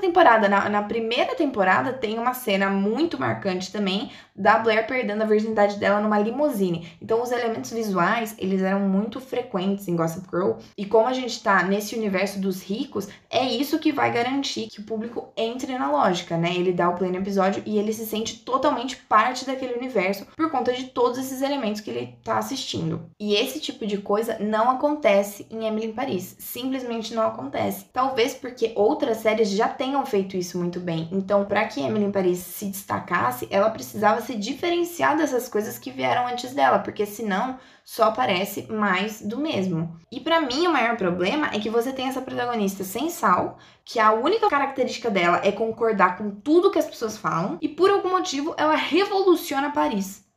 temporada? 0.00 0.48
Na, 0.48 0.68
na 0.68 0.82
primeira 0.82 1.36
temporada 1.36 1.92
tem 1.92 2.18
uma 2.18 2.34
cena 2.34 2.68
muito 2.68 3.16
marcante 3.16 3.70
também 3.70 4.10
da 4.38 4.58
Blair 4.58 4.86
perdendo 4.86 5.22
a 5.22 5.26
virgindade 5.26 5.76
dela 5.76 6.00
numa 6.00 6.18
limusine. 6.18 6.88
Então 7.02 7.22
os 7.22 7.32
elementos 7.32 7.72
visuais, 7.72 8.34
eles 8.38 8.62
eram 8.62 8.80
muito 8.80 9.20
frequentes 9.20 9.88
em 9.88 9.96
Gossip 9.96 10.26
Girl. 10.30 10.52
E 10.76 10.86
como 10.86 11.08
a 11.08 11.12
gente 11.12 11.42
tá 11.42 11.62
nesse 11.64 11.96
universo 11.96 12.40
dos 12.40 12.62
ricos, 12.62 13.08
é 13.28 13.44
isso 13.44 13.78
que 13.78 13.92
vai 13.92 14.12
garantir 14.12 14.68
que 14.68 14.80
o 14.80 14.84
público 14.84 15.32
entre 15.36 15.76
na 15.76 15.90
lógica, 15.90 16.36
né? 16.36 16.54
Ele 16.54 16.72
dá 16.72 16.88
o 16.88 16.94
pleno 16.94 17.16
episódio 17.16 17.62
e 17.66 17.78
ele 17.78 17.92
se 17.92 18.06
sente 18.06 18.38
totalmente 18.38 18.96
parte 18.96 19.44
daquele 19.44 19.74
universo 19.74 20.26
por 20.36 20.50
conta 20.50 20.72
de 20.72 20.84
todos 20.84 21.18
esses 21.18 21.42
elementos 21.42 21.80
que 21.80 21.90
ele 21.90 22.14
tá 22.22 22.38
assistindo. 22.38 23.10
E 23.18 23.34
esse 23.34 23.60
tipo 23.60 23.86
de 23.86 23.98
coisa 23.98 24.38
não 24.38 24.70
acontece 24.70 25.46
em 25.50 25.66
Emily 25.66 25.88
em 25.88 25.92
Paris. 25.92 26.36
Simplesmente 26.38 27.14
não 27.14 27.24
acontece. 27.24 27.86
Talvez 27.92 28.34
porque 28.34 28.72
outras 28.76 29.18
séries 29.18 29.50
já 29.50 29.68
tenham 29.68 30.04
feito 30.06 30.36
isso 30.36 30.58
muito 30.58 30.78
bem. 30.78 31.08
Então, 31.10 31.44
para 31.44 31.66
que 31.66 31.80
Emily 31.80 32.04
em 32.04 32.12
Paris 32.12 32.38
se 32.38 32.66
destacasse, 32.66 33.48
ela 33.50 33.70
precisava 33.70 34.20
se 34.28 34.34
diferenciar 34.34 35.16
dessas 35.16 35.48
coisas 35.48 35.78
que 35.78 35.90
vieram 35.90 36.26
antes 36.26 36.52
dela, 36.52 36.78
porque 36.78 37.06
senão 37.06 37.58
só 37.82 38.10
parece 38.10 38.70
mais 38.70 39.22
do 39.22 39.38
mesmo. 39.38 39.98
E 40.12 40.20
para 40.20 40.42
mim 40.42 40.66
o 40.66 40.72
maior 40.72 40.98
problema 40.98 41.46
é 41.46 41.58
que 41.58 41.70
você 41.70 41.94
tem 41.94 42.08
essa 42.08 42.20
protagonista 42.20 42.84
sem 42.84 43.08
sal, 43.08 43.56
que 43.86 43.98
a 43.98 44.12
única 44.12 44.50
característica 44.50 45.10
dela 45.10 45.40
é 45.42 45.50
concordar 45.50 46.18
com 46.18 46.30
tudo 46.30 46.70
que 46.70 46.78
as 46.78 46.84
pessoas 46.84 47.16
falam 47.16 47.56
e 47.62 47.68
por 47.68 47.88
algum 47.88 48.10
motivo 48.10 48.54
ela 48.58 48.76
revoluciona 48.76 49.72
Paris. 49.72 50.27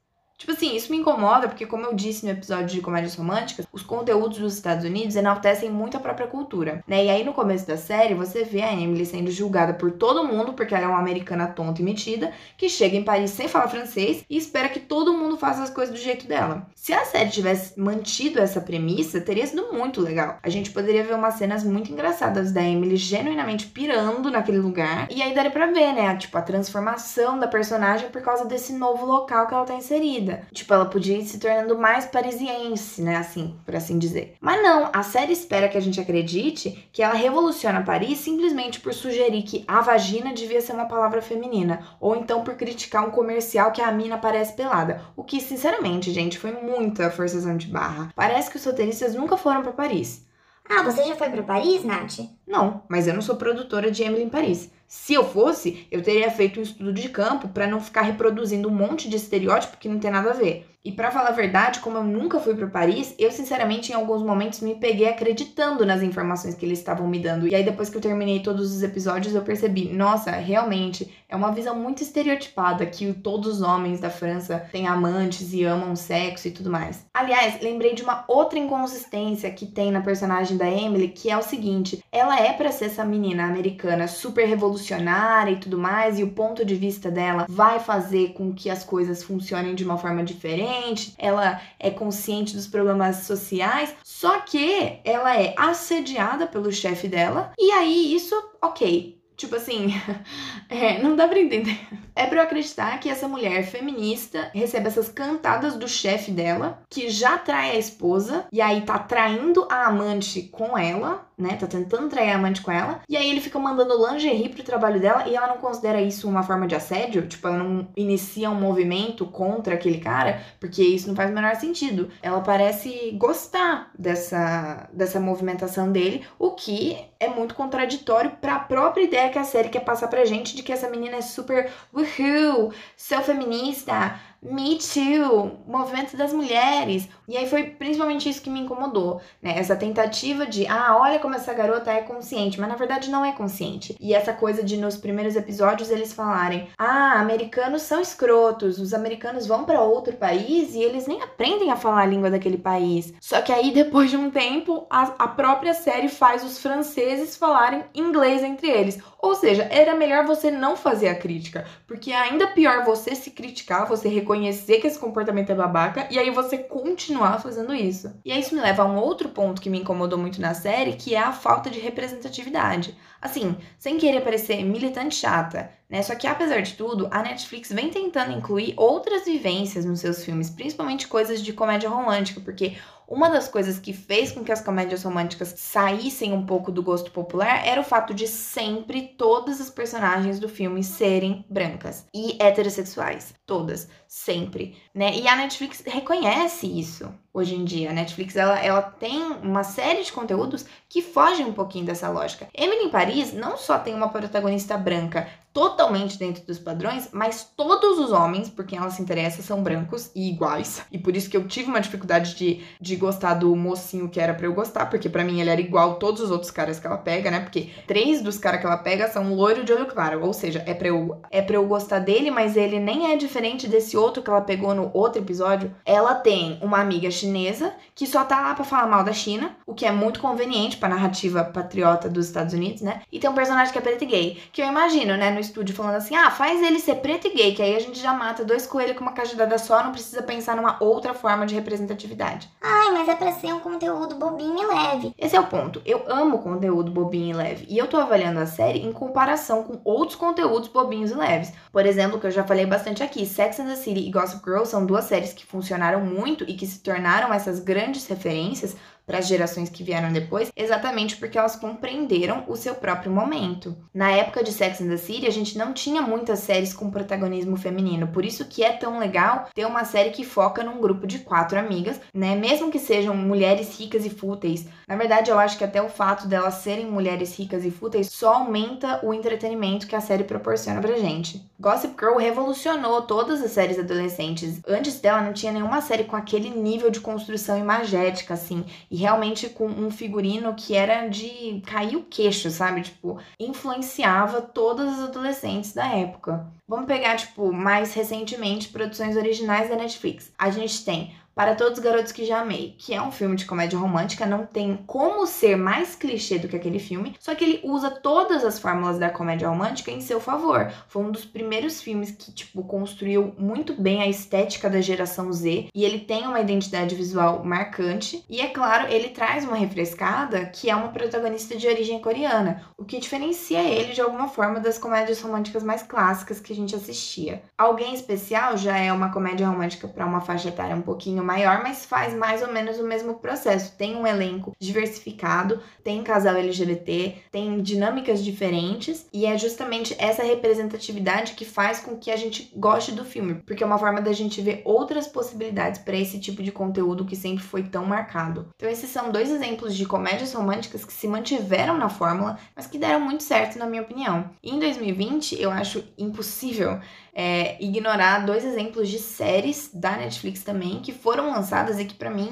Tipo 0.42 0.54
assim, 0.54 0.76
isso 0.76 0.92
me 0.92 0.98
incomoda 0.98 1.48
porque, 1.48 1.68
como 1.68 1.86
eu 1.86 1.94
disse 1.94 2.26
no 2.26 2.32
episódio 2.32 2.66
de 2.66 2.82
comédias 2.82 3.14
românticas, 3.14 3.68
os 3.72 3.84
conteúdos 3.84 4.40
dos 4.40 4.56
Estados 4.56 4.84
Unidos 4.84 5.16
enaltecem 5.16 5.70
muito 5.70 5.96
a 5.96 6.00
própria 6.00 6.26
cultura, 6.26 6.84
né? 6.88 7.06
E 7.06 7.10
aí, 7.12 7.24
no 7.24 7.32
começo 7.32 7.68
da 7.68 7.78
série, 7.78 8.16
você 8.16 8.44
vê 8.44 8.64
a 8.64 8.74
Emily 8.74 9.06
sendo 9.06 9.30
julgada 9.30 9.76
por 9.76 9.92
todo 9.92 10.24
mundo 10.24 10.54
porque 10.54 10.74
ela 10.74 10.86
é 10.86 10.88
uma 10.88 10.98
americana 10.98 11.46
tonta 11.46 11.84
e 11.84 11.86
metida, 11.86 12.32
que 12.58 12.68
chega 12.70 12.98
em 12.98 13.04
Paris 13.04 13.30
sem 13.30 13.48
falar 13.48 13.68
francês 13.68 14.26
e 14.28 14.36
espera 14.36 14.68
que 14.68 14.80
todo 14.80 15.14
mundo 15.14 15.38
faça 15.38 15.62
as 15.62 15.70
coisas 15.70 15.94
do 15.94 16.02
jeito 16.02 16.26
dela. 16.26 16.66
Se 16.74 16.92
a 16.92 17.06
série 17.06 17.30
tivesse 17.30 17.80
mantido 17.80 18.40
essa 18.40 18.60
premissa, 18.60 19.22
teria 19.22 19.46
sido 19.46 19.72
muito 19.72 20.02
legal. 20.02 20.40
A 20.42 20.50
gente 20.50 20.72
poderia 20.72 21.04
ver 21.04 21.14
umas 21.14 21.36
cenas 21.36 21.64
muito 21.64 21.92
engraçadas 21.92 22.52
da 22.52 22.64
Emily 22.64 22.98
genuinamente 22.98 23.68
pirando 23.68 24.32
naquele 24.32 24.58
lugar, 24.58 25.08
e 25.12 25.22
aí 25.22 25.36
daria 25.36 25.52
pra 25.52 25.68
ver, 25.68 25.94
né? 25.94 26.16
Tipo, 26.16 26.36
a 26.40 26.42
transformação 26.42 27.38
da 27.38 27.48
personagem 27.48 28.10
por 28.10 28.24
causa 28.24 28.44
desse 28.44 28.74
novo 28.74 29.06
local 29.06 29.46
que 29.46 29.54
ela 29.54 29.66
tá 29.66 29.76
inserida 29.76 30.31
vida. 30.32 30.48
Tipo, 30.52 30.74
ela 30.74 30.86
podia 30.86 31.18
ir 31.18 31.26
se 31.26 31.40
tornando 31.40 31.78
mais 31.78 32.06
parisiense, 32.06 33.02
né? 33.02 33.18
Assim, 33.18 33.56
por 33.66 33.76
assim 33.76 34.00
dizer. 34.00 34.36
Mas 34.40 34.62
não, 34.62 34.90
a 34.94 35.04
série 35.04 35.34
espera 35.34 35.68
que 35.68 35.78
a 35.78 35.82
gente 35.82 36.00
acredite 36.00 36.90
que 36.92 37.04
ela 37.04 37.14
revoluciona 37.14 37.84
Paris 37.84 38.20
simplesmente 38.20 38.80
por 38.80 38.94
sugerir 38.94 39.44
que 39.44 39.64
a 39.68 39.82
vagina 39.82 40.34
devia 40.34 40.62
ser 40.62 40.74
uma 40.74 40.86
palavra 40.86 41.22
feminina. 41.22 41.86
Ou 42.00 42.16
então 42.16 42.44
por 42.44 42.56
criticar 42.56 43.08
um 43.08 43.12
comercial 43.12 43.72
que 43.72 43.82
a 43.82 43.92
mina 43.92 44.18
parece 44.18 44.54
pelada. 44.54 45.02
O 45.16 45.24
que, 45.24 45.40
sinceramente, 45.42 46.12
gente, 46.12 46.38
foi 46.38 46.52
muita 46.52 47.12
forçação 47.12 47.58
de 47.58 47.68
barra. 47.68 48.12
Parece 48.16 48.50
que 48.50 48.58
os 48.58 48.66
roteiristas 48.66 49.16
nunca 49.16 49.38
foram 49.38 49.62
para 49.62 49.72
Paris. 49.72 50.26
Ah, 50.70 50.84
você 50.84 51.04
já 51.04 51.16
foi 51.16 51.30
para 51.30 51.44
Paris, 51.44 51.84
Nath? 51.84 52.20
Não, 52.48 52.84
mas 52.88 53.06
eu 53.06 53.14
não 53.14 53.22
sou 53.22 53.36
produtora 53.36 53.92
de 53.92 54.04
Emily 54.04 54.24
em 54.24 54.30
Paris. 54.30 54.72
Se 54.94 55.14
eu 55.14 55.24
fosse, 55.24 55.88
eu 55.90 56.04
teria 56.04 56.30
feito 56.30 56.60
um 56.60 56.64
estudo 56.64 56.92
de 56.92 57.08
campo 57.08 57.48
para 57.48 57.66
não 57.66 57.80
ficar 57.80 58.02
reproduzindo 58.02 58.68
um 58.68 58.76
monte 58.76 59.08
de 59.08 59.16
estereótipo 59.16 59.78
que 59.78 59.88
não 59.88 59.98
tem 59.98 60.12
nada 60.12 60.32
a 60.32 60.34
ver. 60.34 60.70
E 60.84 60.92
para 60.92 61.12
falar 61.12 61.30
a 61.30 61.34
verdade, 61.34 61.80
como 61.80 61.98
eu 61.98 62.04
nunca 62.04 62.40
fui 62.40 62.56
para 62.56 62.66
Paris, 62.66 63.14
eu 63.20 63.32
sinceramente 63.32 63.92
em 63.92 63.96
alguns 63.96 64.24
momentos 64.24 64.62
me 64.62 64.74
peguei 64.74 65.08
acreditando 65.08 65.86
nas 65.86 66.02
informações 66.02 66.56
que 66.56 66.66
eles 66.66 66.80
estavam 66.80 67.08
me 67.08 67.20
dando. 67.20 67.48
E 67.48 67.54
aí 67.54 67.64
depois 67.64 67.88
que 67.88 67.98
eu 67.98 68.02
terminei 68.02 68.40
todos 68.40 68.76
os 68.76 68.82
episódios, 68.82 69.36
eu 69.36 69.44
percebi, 69.44 69.90
nossa, 69.90 70.32
realmente 70.32 71.14
é 71.30 71.36
uma 71.36 71.52
visão 71.52 71.76
muito 71.76 72.02
estereotipada 72.02 72.84
que 72.88 73.14
todos 73.14 73.58
os 73.58 73.62
homens 73.62 74.00
da 74.00 74.10
França 74.10 74.68
têm 74.72 74.88
amantes 74.88 75.54
e 75.54 75.64
amam 75.64 75.96
sexo 75.96 76.48
e 76.48 76.52
tudo 76.52 76.72
mais. 76.72 77.06
Aliás, 77.14 77.62
lembrei 77.62 77.94
de 77.94 78.02
uma 78.02 78.26
outra 78.28 78.58
inconsistência 78.58 79.52
que 79.52 79.68
tem 79.68 79.92
na 79.92 80.02
personagem 80.02 80.58
da 80.58 80.68
Emily, 80.68 81.10
que 81.10 81.30
é 81.30 81.38
o 81.38 81.44
seguinte: 81.44 82.04
ela 82.12 82.40
é 82.40 82.54
para 82.54 82.72
ser 82.72 82.86
essa 82.86 83.06
menina 83.06 83.46
americana 83.46 84.08
super 84.08 84.48
revolucionária 84.48 85.52
e 85.52 85.60
tudo 85.60 85.78
mais, 85.78 86.18
e 86.18 86.24
o 86.24 86.32
ponto 86.32 86.66
de 86.66 86.74
vista 86.74 87.12
dela 87.12 87.46
vai 87.48 87.80
fazer 87.80 88.34
com 88.34 88.52
que 88.52 88.68
as 88.68 88.84
coisas 88.84 89.22
funcionem 89.22 89.76
de 89.76 89.84
uma 89.84 90.00
forma 90.00 90.24
diferente 90.24 90.71
ela 91.18 91.62
é 91.80 91.90
consciente 91.90 92.56
dos 92.56 92.68
problemas 92.68 93.18
sociais, 93.18 93.94
só 94.04 94.40
que 94.40 95.00
ela 95.04 95.40
é 95.40 95.54
assediada 95.58 96.48
pelo 96.48 96.72
chefe 96.72 97.08
dela, 97.08 97.52
e 97.58 97.72
aí 97.72 98.14
isso, 98.14 98.36
ok, 98.62 99.22
Tipo 99.42 99.56
assim, 99.56 99.88
é, 100.70 101.02
não 101.02 101.16
dá 101.16 101.28
pra 101.28 101.40
entender. 101.40 101.80
É 102.16 102.28
pra 102.28 102.38
eu 102.38 102.44
acreditar 102.44 103.00
que 103.00 103.10
essa 103.10 103.28
mulher 103.28 103.66
feminista 103.66 104.52
recebe 104.54 104.88
essas 104.88 105.10
cantadas 105.10 105.76
do 105.76 105.88
chefe 105.88 106.30
dela, 106.30 106.84
que 106.88 107.10
já 107.10 107.40
trai 107.40 107.72
a 107.72 107.80
esposa, 107.80 108.46
e 108.54 108.62
aí 108.62 108.82
tá 108.82 109.00
traindo 109.00 109.68
a 109.68 109.88
amante 109.88 110.44
com 110.44 110.78
ela, 110.78 111.28
né? 111.42 111.58
Tá 111.58 111.68
tentando 111.68 112.10
trair 112.10 112.32
a 112.32 112.36
amante 112.36 112.62
com 112.62 112.72
ela. 112.72 113.02
E 113.08 113.18
aí 113.18 113.30
ele 113.30 113.42
fica 113.42 113.60
mandando 113.60 114.08
lingerie 114.08 114.50
pro 114.50 114.64
trabalho 114.64 115.00
dela 115.00 115.28
e 115.28 115.36
ela 115.36 115.48
não 115.48 115.58
considera 115.58 116.02
isso 116.02 116.28
uma 116.28 116.44
forma 116.44 116.68
de 116.68 116.76
assédio. 116.76 117.28
Tipo, 117.28 117.48
ela 117.48 117.58
não 117.58 117.88
inicia 117.96 118.50
um 118.50 118.56
movimento 118.56 119.26
contra 119.26 119.76
aquele 119.76 120.00
cara, 120.00 120.42
porque 120.60 120.84
isso 120.84 121.08
não 121.08 121.16
faz 121.16 121.30
o 121.30 121.34
menor 121.34 121.56
sentido. 121.56 122.10
Ela 122.22 122.42
parece 122.42 123.12
gostar 123.18 123.92
dessa, 123.98 124.90
dessa 124.94 125.20
movimentação 125.20 125.92
dele, 125.92 126.26
o 126.38 126.52
que 126.52 126.98
é 127.20 127.28
muito 127.28 127.54
contraditório 127.56 128.32
para 128.42 128.56
a 128.56 128.60
própria 128.60 129.04
ideia 129.04 129.30
que 129.30 129.40
a 129.40 129.44
série 129.44 129.70
quer 129.70 129.82
passar 129.82 130.08
pra 130.08 130.26
gente 130.26 130.56
de 130.56 130.64
que 130.64 130.72
essa 130.72 130.90
menina 130.90 131.18
é 131.18 131.22
super 131.22 131.72
woohoo, 131.94 132.74
sou 132.98 133.22
feminista, 133.22 134.20
me 134.42 134.80
Too, 134.80 135.60
movimento 135.68 136.18
das 136.18 136.34
mulheres. 136.34 137.08
E 137.28 137.38
aí 137.38 137.48
foi 137.48 137.64
principalmente 137.64 138.28
isso 138.28 138.42
que 138.42 138.50
me 138.50 138.60
incomodou, 138.62 139.22
né? 139.42 139.54
Essa 139.58 139.76
tentativa 139.76 140.48
de, 140.48 140.66
ah, 140.68 140.98
olha 141.00 141.20
como 141.20 141.36
essa 141.36 141.54
garota 141.54 141.92
é 141.92 142.02
consciente, 142.02 142.60
mas 142.60 142.68
na 142.68 142.76
verdade 142.76 143.12
não 143.12 143.24
é 143.24 143.32
consciente. 143.32 143.96
E 144.00 144.16
essa 144.16 144.34
coisa 144.34 144.64
de 144.64 144.78
nos 144.78 144.98
primeiros 144.98 145.36
episódios 145.36 145.92
eles 145.92 146.12
falarem, 146.12 146.68
ah, 146.78 147.20
americanos 147.20 147.84
são 147.84 148.02
escrotos, 148.02 148.80
os 148.80 148.94
americanos 148.94 149.46
vão 149.46 149.64
para 149.64 149.82
outro 149.82 150.14
país 150.18 150.74
e 150.74 150.82
eles 150.82 151.06
nem 151.06 151.22
aprendem 151.22 151.72
a 151.72 151.76
falar 151.76 152.02
a 152.02 152.08
língua 152.08 152.32
daquele 152.32 152.58
país. 152.58 153.14
Só 153.22 153.42
que 153.42 153.52
aí 153.52 153.70
depois 153.74 154.10
de 154.10 154.18
um 154.18 154.32
tempo, 154.32 154.88
a, 154.90 155.04
a 155.20 155.28
própria 155.28 155.76
série 155.76 156.10
faz 156.10 156.44
os 156.44 156.60
franceses 156.60 157.38
falarem 157.38 157.84
inglês 157.94 158.42
entre 158.42 158.70
eles. 158.70 159.00
Ou 159.20 159.36
seja, 159.36 159.68
era 159.70 159.94
melhor 159.94 160.26
você 160.26 160.50
não 160.50 160.76
fazer 160.76 161.10
a 161.10 161.16
crítica, 161.16 161.64
porque 161.86 162.12
ainda 162.12 162.48
pior 162.48 162.84
você 162.84 163.14
se 163.14 163.30
criticar, 163.30 163.88
você 163.88 164.10
reconhecer 164.10 164.31
que 164.80 164.88
esse 164.88 165.00
comportamento 165.00 165.52
é 165.52 165.56
babaca 165.56 166.08
e 166.10 166.18
aí 166.18 166.30
você 166.30 166.58
continuar 166.58 167.42
fazendo 167.42 167.74
isso. 167.74 168.14
E 168.24 168.38
isso 168.38 168.56
me 168.56 168.62
leva 168.62 168.84
a 168.84 168.86
um 168.86 168.98
outro 168.98 169.30
ponto 169.30 169.62
que 169.62 169.70
me 169.70 169.80
incomodou 169.80 170.18
muito 170.18 170.40
na 170.42 170.54
série, 170.54 170.94
que 170.94 171.16
é 171.16 171.20
a 171.20 171.32
falta 171.32 171.70
de 171.70 171.80
representatividade. 171.80 172.98
Assim, 173.22 173.56
sem 173.78 173.98
querer 173.98 174.22
parecer 174.22 174.64
militante 174.64 175.16
chata, 175.16 175.70
né? 175.88 176.02
Só 176.02 176.16
que 176.16 176.26
apesar 176.26 176.62
de 176.62 176.74
tudo, 176.74 177.08
a 177.12 177.22
Netflix 177.22 177.72
vem 177.72 177.90
tentando 177.90 178.32
incluir 178.32 178.74
outras 178.78 179.26
vivências 179.26 179.86
nos 179.86 180.00
seus 180.00 180.24
filmes, 180.24 180.50
principalmente 180.50 181.08
coisas 181.08 181.42
de 181.42 181.54
comédia 181.54 181.90
romântica, 181.90 182.42
porque 182.42 182.78
uma 183.12 183.30
das 183.30 183.50
coisas 183.50 183.78
que 183.78 183.92
fez 183.92 184.32
com 184.32 184.42
que 184.42 184.54
as 184.54 184.62
comédias 184.62 185.04
românticas 185.04 185.54
saíssem 185.58 186.32
um 186.32 186.46
pouco 186.46 186.72
do 186.72 186.82
gosto 186.82 187.12
popular 187.12 187.68
era 187.68 187.82
o 187.82 187.84
fato 187.84 188.14
de 188.14 188.26
sempre 188.26 189.02
todas 189.18 189.60
as 189.60 189.70
personagens 189.70 190.40
do 190.40 190.48
filme 190.48 190.82
serem 190.82 191.46
brancas 191.50 192.06
e 192.14 192.42
heterossexuais, 192.42 193.34
todas, 193.46 193.90
sempre, 194.08 194.78
né? 194.96 195.14
E 195.14 195.28
a 195.28 195.36
Netflix 195.36 195.84
reconhece 195.86 196.68
isso 196.68 197.14
hoje 197.34 197.56
em 197.56 197.66
dia. 197.66 197.90
A 197.90 197.94
Netflix 197.94 198.36
ela, 198.36 198.58
ela 198.60 198.82
tem 198.82 199.22
uma 199.44 199.64
série 199.64 200.04
de 200.04 200.12
conteúdos 200.12 200.66
que 200.88 201.02
fogem 201.02 201.46
um 201.46 201.54
pouquinho 201.54 201.86
dessa 201.86 202.10
lógica. 202.10 202.48
Emily 202.54 202.86
em 202.86 202.90
Paris 202.90 203.34
não 203.34 203.58
só 203.58 203.78
tem 203.78 203.94
uma 203.94 204.10
protagonista 204.10 204.78
branca 204.78 205.28
totalmente 205.54 206.18
dentro 206.18 206.46
dos 206.46 206.60
padrões, 206.60 207.10
mas 207.12 207.52
todos 207.56 208.00
os 208.00 208.12
homens 208.12 208.50
por 208.50 208.66
quem 208.66 208.78
ela 208.78 208.90
se 208.90 209.02
interessa 209.02 209.42
são 209.42 209.62
brancos 209.62 210.12
e 210.16 210.30
iguais. 210.30 210.82
E 210.92 210.98
por 210.98 211.16
isso 211.16 211.30
que 211.30 211.36
eu 211.36 211.48
tive 211.48 211.70
uma 211.70 211.82
dificuldade 211.82 212.36
de, 212.36 212.64
de 212.80 212.96
gostar 212.96 213.34
do 213.34 213.56
mocinho 213.56 214.10
que 214.10 214.20
era 214.20 214.34
para 214.34 214.46
eu 214.46 214.54
gostar, 214.54 214.86
porque 214.88 215.10
para 215.10 215.24
mim 215.24 215.42
ele 215.42 215.50
era 215.50 215.60
igual 215.60 215.96
todos 215.96 216.22
os 216.22 216.32
outros 216.32 216.52
caras 216.52 216.80
que 216.80 216.88
ela 216.88 216.98
pega, 216.98 217.30
né? 217.30 217.40
Porque 217.42 217.70
três 217.86 218.22
dos 218.22 218.38
caras 218.38 218.60
que 218.60 218.66
ela 218.66 218.78
pega 218.78 219.08
são 219.08 219.34
loiro 219.34 219.64
de 219.64 219.74
olho 219.74 219.86
claro, 219.86 220.24
ou 220.26 220.34
seja, 220.34 220.64
é 220.66 220.74
para 220.74 220.88
eu 220.88 221.22
é 221.30 221.42
para 221.42 221.56
eu 221.56 221.66
gostar 221.66 222.00
dele, 222.00 222.32
mas 222.32 222.56
ele 222.56 222.80
nem 222.80 223.12
é 223.12 223.18
diferente 223.18 223.68
desse 223.68 223.98
outro 223.98 224.24
que 224.24 224.30
ela 224.30 224.42
pegou 224.42 224.74
no 224.74 224.90
outro 224.94 225.22
episódio. 225.22 225.74
Ela 225.86 226.16
tem 226.16 226.60
uma 226.62 226.80
amiga 226.80 227.12
chinesa 227.12 227.74
que 227.94 228.08
só 228.08 228.24
tá 228.24 228.42
lá 228.42 228.54
para 228.54 228.64
falar 228.64 228.88
mal 228.88 229.04
da 229.04 229.14
China, 229.14 229.56
o 229.66 229.74
que 229.74 229.86
é 229.86 229.92
muito 229.92 230.20
conveniente 230.20 230.78
para 230.78 230.90
narrativa 230.90 231.44
patriota 231.44 232.10
dos 232.10 232.28
Estados 232.28 232.54
Unidos, 232.54 232.82
né? 232.82 233.02
E 233.12 233.20
tem 233.20 233.30
um 233.30 233.36
personagem 233.36 233.72
que 233.72 233.78
é 233.78 233.82
preto 233.82 234.04
e 234.04 234.08
gay, 234.08 234.42
que 234.52 234.62
eu 234.62 234.68
imagino, 234.68 235.18
né, 235.18 235.32
estúdio 235.42 235.76
falando 235.76 235.96
assim: 235.96 236.16
"Ah, 236.16 236.32
faz 236.32 236.62
ele 236.62 236.80
ser 236.80 236.96
preto 236.96 237.28
e 237.28 237.32
gay, 237.36 237.54
que 237.54 237.62
aí 237.62 237.76
a 237.76 237.80
gente 237.80 238.00
já 238.00 238.14
mata 238.14 238.46
dois 238.46 238.66
coelhos 238.66 238.96
com 238.96 239.02
uma 239.02 239.12
cajadada 239.14 239.58
só, 239.58 239.84
não 239.84 239.92
precisa 239.92 240.24
pensar 240.24 240.56
numa 240.56 240.78
outra 240.80 241.14
forma 241.14 241.46
de 241.46 241.56
representatividade". 241.56 242.50
Ai, 242.62 242.92
mas 242.92 243.08
é 243.10 243.16
para 243.16 243.32
ser 243.34 243.54
um 243.54 243.60
conteúdo 243.60 244.16
bobinho 244.16 244.60
e 244.60 244.66
leve. 244.66 245.14
Esse 245.18 245.36
é 245.36 245.40
o 245.40 245.48
ponto. 245.48 245.82
Eu 245.86 246.04
amo 246.08 246.40
conteúdo 246.40 246.92
bobinho 246.92 247.32
e 247.32 247.38
leve, 247.38 247.66
e 247.70 247.78
eu 247.78 247.88
tô 247.88 247.98
avaliando 247.98 248.40
a 248.40 248.46
série 248.46 248.80
em 248.80 248.92
comparação 248.92 249.64
com 249.64 249.82
outros 249.84 250.16
conteúdos 250.16 250.70
bobinhos 250.70 251.12
e 251.12 251.16
leves. 251.16 251.52
Por 251.72 251.86
exemplo, 251.86 252.20
que 252.20 252.28
eu 252.28 252.32
já 252.32 252.44
falei 252.44 252.66
bastante 252.66 253.04
aqui, 253.04 253.26
Sex 253.26 253.60
and 253.60 253.66
the 253.66 253.76
City 253.76 254.08
e 254.08 254.12
Gossip 254.12 254.44
Girl 254.46 254.64
são 254.66 254.86
duas 254.86 255.06
séries 255.06 255.34
que 255.34 255.46
funcionaram 255.46 256.02
muito 256.02 256.44
e 256.48 256.54
que 256.54 256.68
se 256.68 256.80
tornaram 256.80 257.34
essas 257.34 257.60
grandes 257.60 258.06
referências 258.08 258.76
para 259.06 259.18
as 259.18 259.28
gerações 259.28 259.70
que 259.70 259.84
vieram 259.84 260.12
depois, 260.12 260.52
exatamente 260.56 261.18
porque 261.18 261.38
elas 261.38 261.56
compreenderam 261.56 262.46
o 262.48 262.56
seu 262.56 262.76
próprio 262.76 263.12
momento. 263.12 263.76
Na 263.94 264.12
época 264.12 264.44
de 264.44 264.52
Sex 264.52 264.82
and 264.82 264.90
the 264.90 264.98
City, 264.98 265.28
a 265.28 265.32
gente 265.32 265.58
não 265.58 265.74
tinha 265.74 266.02
muitas 266.02 266.40
séries 266.40 266.74
com 266.74 266.90
protagonismo 266.90 267.58
feminino, 267.58 268.08
por 268.08 268.24
isso 268.24 268.46
que 268.46 268.64
é 268.64 268.72
tão 268.72 269.00
legal 269.00 269.48
ter 269.54 269.66
uma 269.66 269.84
série 269.86 270.12
que 270.12 270.24
foca 270.24 270.64
num 270.64 270.80
grupo 270.80 271.06
de 271.06 271.20
quatro 271.20 271.60
amigas, 271.60 272.00
né? 272.14 272.36
Mesmo 272.36 272.72
que 272.72 272.80
sejam 272.80 273.16
mulheres 273.16 273.78
ricas 273.78 274.06
e 274.06 274.10
fúteis. 274.10 274.66
Na 274.88 274.96
verdade, 274.96 275.30
eu 275.30 275.40
acho 275.40 275.58
que 275.58 275.64
até 275.64 275.82
o 275.82 275.90
fato 275.90 276.28
delas 276.28 276.56
serem 276.56 276.86
mulheres 276.86 277.38
ricas 277.38 277.66
e 277.66 277.72
fúteis 277.72 278.10
só 278.10 278.36
aumenta 278.36 279.00
o 279.06 279.14
entretenimento 279.14 279.88
que 279.88 279.96
a 279.96 280.02
série 280.02 280.24
proporciona 280.24 280.82
pra 280.82 280.98
gente. 280.98 281.50
Gossip 281.60 281.96
Girl 282.00 282.18
revolucionou 282.18 283.04
todas 283.04 283.42
as 283.42 283.52
séries 283.52 283.78
adolescentes. 283.78 284.60
Antes 284.68 285.00
dela 285.00 285.22
não 285.22 285.32
tinha 285.32 285.52
nenhuma 285.52 285.80
série 285.80 286.06
com 286.06 286.16
aquele 286.16 286.50
nível 286.50 286.90
de 286.90 287.00
construção 287.00 287.58
imagética 287.58 288.34
assim, 288.34 288.66
e 288.92 288.98
realmente 288.98 289.48
com 289.48 289.68
um 289.68 289.90
figurino 289.90 290.54
que 290.54 290.76
era 290.76 291.08
de 291.08 291.64
cair 291.66 291.96
o 291.96 292.04
queixo, 292.04 292.52
sabe? 292.52 292.82
Tipo, 292.82 293.18
influenciava 293.40 294.42
todas 294.42 295.00
as 295.00 295.08
adolescentes 295.08 295.74
da 295.74 295.88
época. 295.88 296.46
Vamos 296.68 296.88
pegar, 296.88 297.16
tipo, 297.16 297.54
mais 297.54 297.94
recentemente, 297.94 298.68
produções 298.68 299.16
originais 299.16 299.70
da 299.70 299.78
Netflix. 299.78 300.34
A 300.38 300.50
gente 300.50 300.84
tem 300.84 301.16
para 301.34 301.56
Todos 301.56 301.80
os 301.80 301.84
Garotos 301.84 302.12
que 302.12 302.26
Já 302.26 302.42
Amei, 302.42 302.76
que 302.78 302.94
é 302.94 303.02
um 303.02 303.12
filme 303.12 303.36
de 303.36 303.46
comédia 303.46 303.80
romântica, 303.80 304.26
não 304.26 304.46
tem 304.46 304.78
como 304.86 305.26
ser 305.26 305.56
mais 305.56 305.96
clichê 305.96 306.38
do 306.38 306.48
que 306.48 306.56
aquele 306.56 306.80
filme, 306.80 307.16
só 307.20 307.34
que 307.34 307.44
ele 307.44 307.62
usa 307.64 307.90
todas 307.90 308.44
as 308.44 308.60
fórmulas 308.60 309.00
da 309.00 309.10
comédia 309.10 309.48
romântica 309.48 309.92
em 309.92 310.02
seu 310.02 310.20
favor. 310.20 310.72
Foi 310.88 311.04
um 311.04 311.12
dos 311.12 311.26
primeiros 311.26 311.82
filmes 311.82 312.12
que, 312.12 312.32
tipo, 312.32 312.64
construiu 312.64 313.34
muito 313.38 313.74
bem 313.74 314.02
a 314.02 314.08
estética 314.08 314.70
da 314.70 314.82
geração 314.82 315.32
Z 315.32 315.70
e 315.74 315.86
ele 315.86 316.00
tem 316.00 316.28
uma 316.28 316.40
identidade 316.40 316.96
visual 316.96 317.44
marcante. 317.44 318.24
E 318.30 318.42
é 318.42 318.48
claro, 318.48 318.92
ele 318.92 319.10
traz 319.10 319.46
uma 319.46 319.56
refrescada 319.56 320.46
que 320.46 320.70
é 320.70 320.76
uma 320.76 320.90
protagonista 320.90 321.56
de 321.56 321.68
origem 321.68 322.02
coreana, 322.02 322.64
o 322.78 322.84
que 322.84 323.00
diferencia 323.00 323.62
ele 323.62 323.94
de 323.94 324.02
alguma 324.02 324.28
forma 324.28 324.60
das 324.60 324.78
comédias 324.78 325.22
românticas 325.22 325.64
mais 325.64 325.82
clássicas 325.84 326.40
que 326.40 326.52
a 326.52 326.56
gente 326.56 326.76
assistia. 326.76 327.42
Alguém 327.58 327.94
Especial 327.94 328.58
já 328.58 328.78
é 328.78 328.92
uma 328.92 329.12
comédia 329.12 329.48
romântica 329.48 329.88
para 329.88 330.06
uma 330.06 330.22
faixa 330.22 330.50
etária 330.50 330.76
um 330.76 330.82
pouquinho 330.82 331.21
maior, 331.24 331.62
mas 331.64 331.86
faz 331.86 332.14
mais 332.14 332.42
ou 332.42 332.52
menos 332.52 332.78
o 332.80 332.84
mesmo 332.84 333.16
processo. 333.16 333.76
Tem 333.78 333.96
um 333.96 334.06
elenco 334.06 334.56
diversificado, 334.60 335.60
tem 335.84 336.04
casal 336.04 336.36
LGBT, 336.36 337.16
tem 337.32 337.62
dinâmicas 337.62 338.24
diferentes 338.24 339.06
e 339.14 339.26
é 339.26 339.38
justamente 339.38 339.96
essa 339.98 340.24
representatividade 340.24 341.34
que 341.34 341.46
faz 341.46 341.80
com 341.80 341.98
que 341.98 342.12
a 342.12 342.16
gente 342.16 342.52
goste 342.56 342.92
do 342.92 343.06
filme, 343.06 343.36
porque 343.46 343.64
é 343.64 343.66
uma 343.66 343.78
forma 343.78 344.02
da 344.02 344.14
gente 344.14 344.42
ver 344.42 344.62
outras 344.66 345.08
possibilidades 345.08 345.82
para 345.82 345.98
esse 345.98 346.20
tipo 346.20 346.44
de 346.44 346.52
conteúdo 346.52 347.06
que 347.06 347.16
sempre 347.16 347.44
foi 347.44 347.64
tão 347.64 347.86
marcado. 347.86 348.48
Então 348.56 348.70
esses 348.70 348.90
são 348.90 349.12
dois 349.12 349.30
exemplos 349.32 349.76
de 349.76 349.86
comédias 349.86 350.34
românticas 350.34 350.86
que 350.86 350.94
se 350.94 351.08
mantiveram 351.08 351.78
na 351.78 351.90
fórmula, 351.90 352.38
mas 352.56 352.68
que 352.68 352.78
deram 352.78 353.00
muito 353.00 353.24
certo 353.24 353.58
na 353.58 353.66
minha 353.66 353.82
opinião. 353.82 354.30
E 354.44 354.52
em 354.52 354.60
2020 354.60 355.42
eu 355.42 355.52
acho 355.52 355.84
impossível 355.98 356.80
é, 357.14 357.62
ignorar 357.64 358.26
dois 358.26 358.46
exemplos 358.46 358.90
de 358.90 358.98
séries 358.98 359.70
da 359.74 359.98
Netflix 359.98 360.44
também 360.44 360.80
que 360.80 360.94
foram 360.94 361.11
lançadas 361.20 361.80
e 361.80 361.86
que 361.86 361.96
para 361.96 362.10
mim 362.10 362.32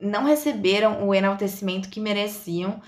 não 0.00 0.24
receberam 0.24 1.06
o 1.06 1.14
enaltecimento 1.14 1.88
que 1.88 2.00
mereciam, 2.00 2.82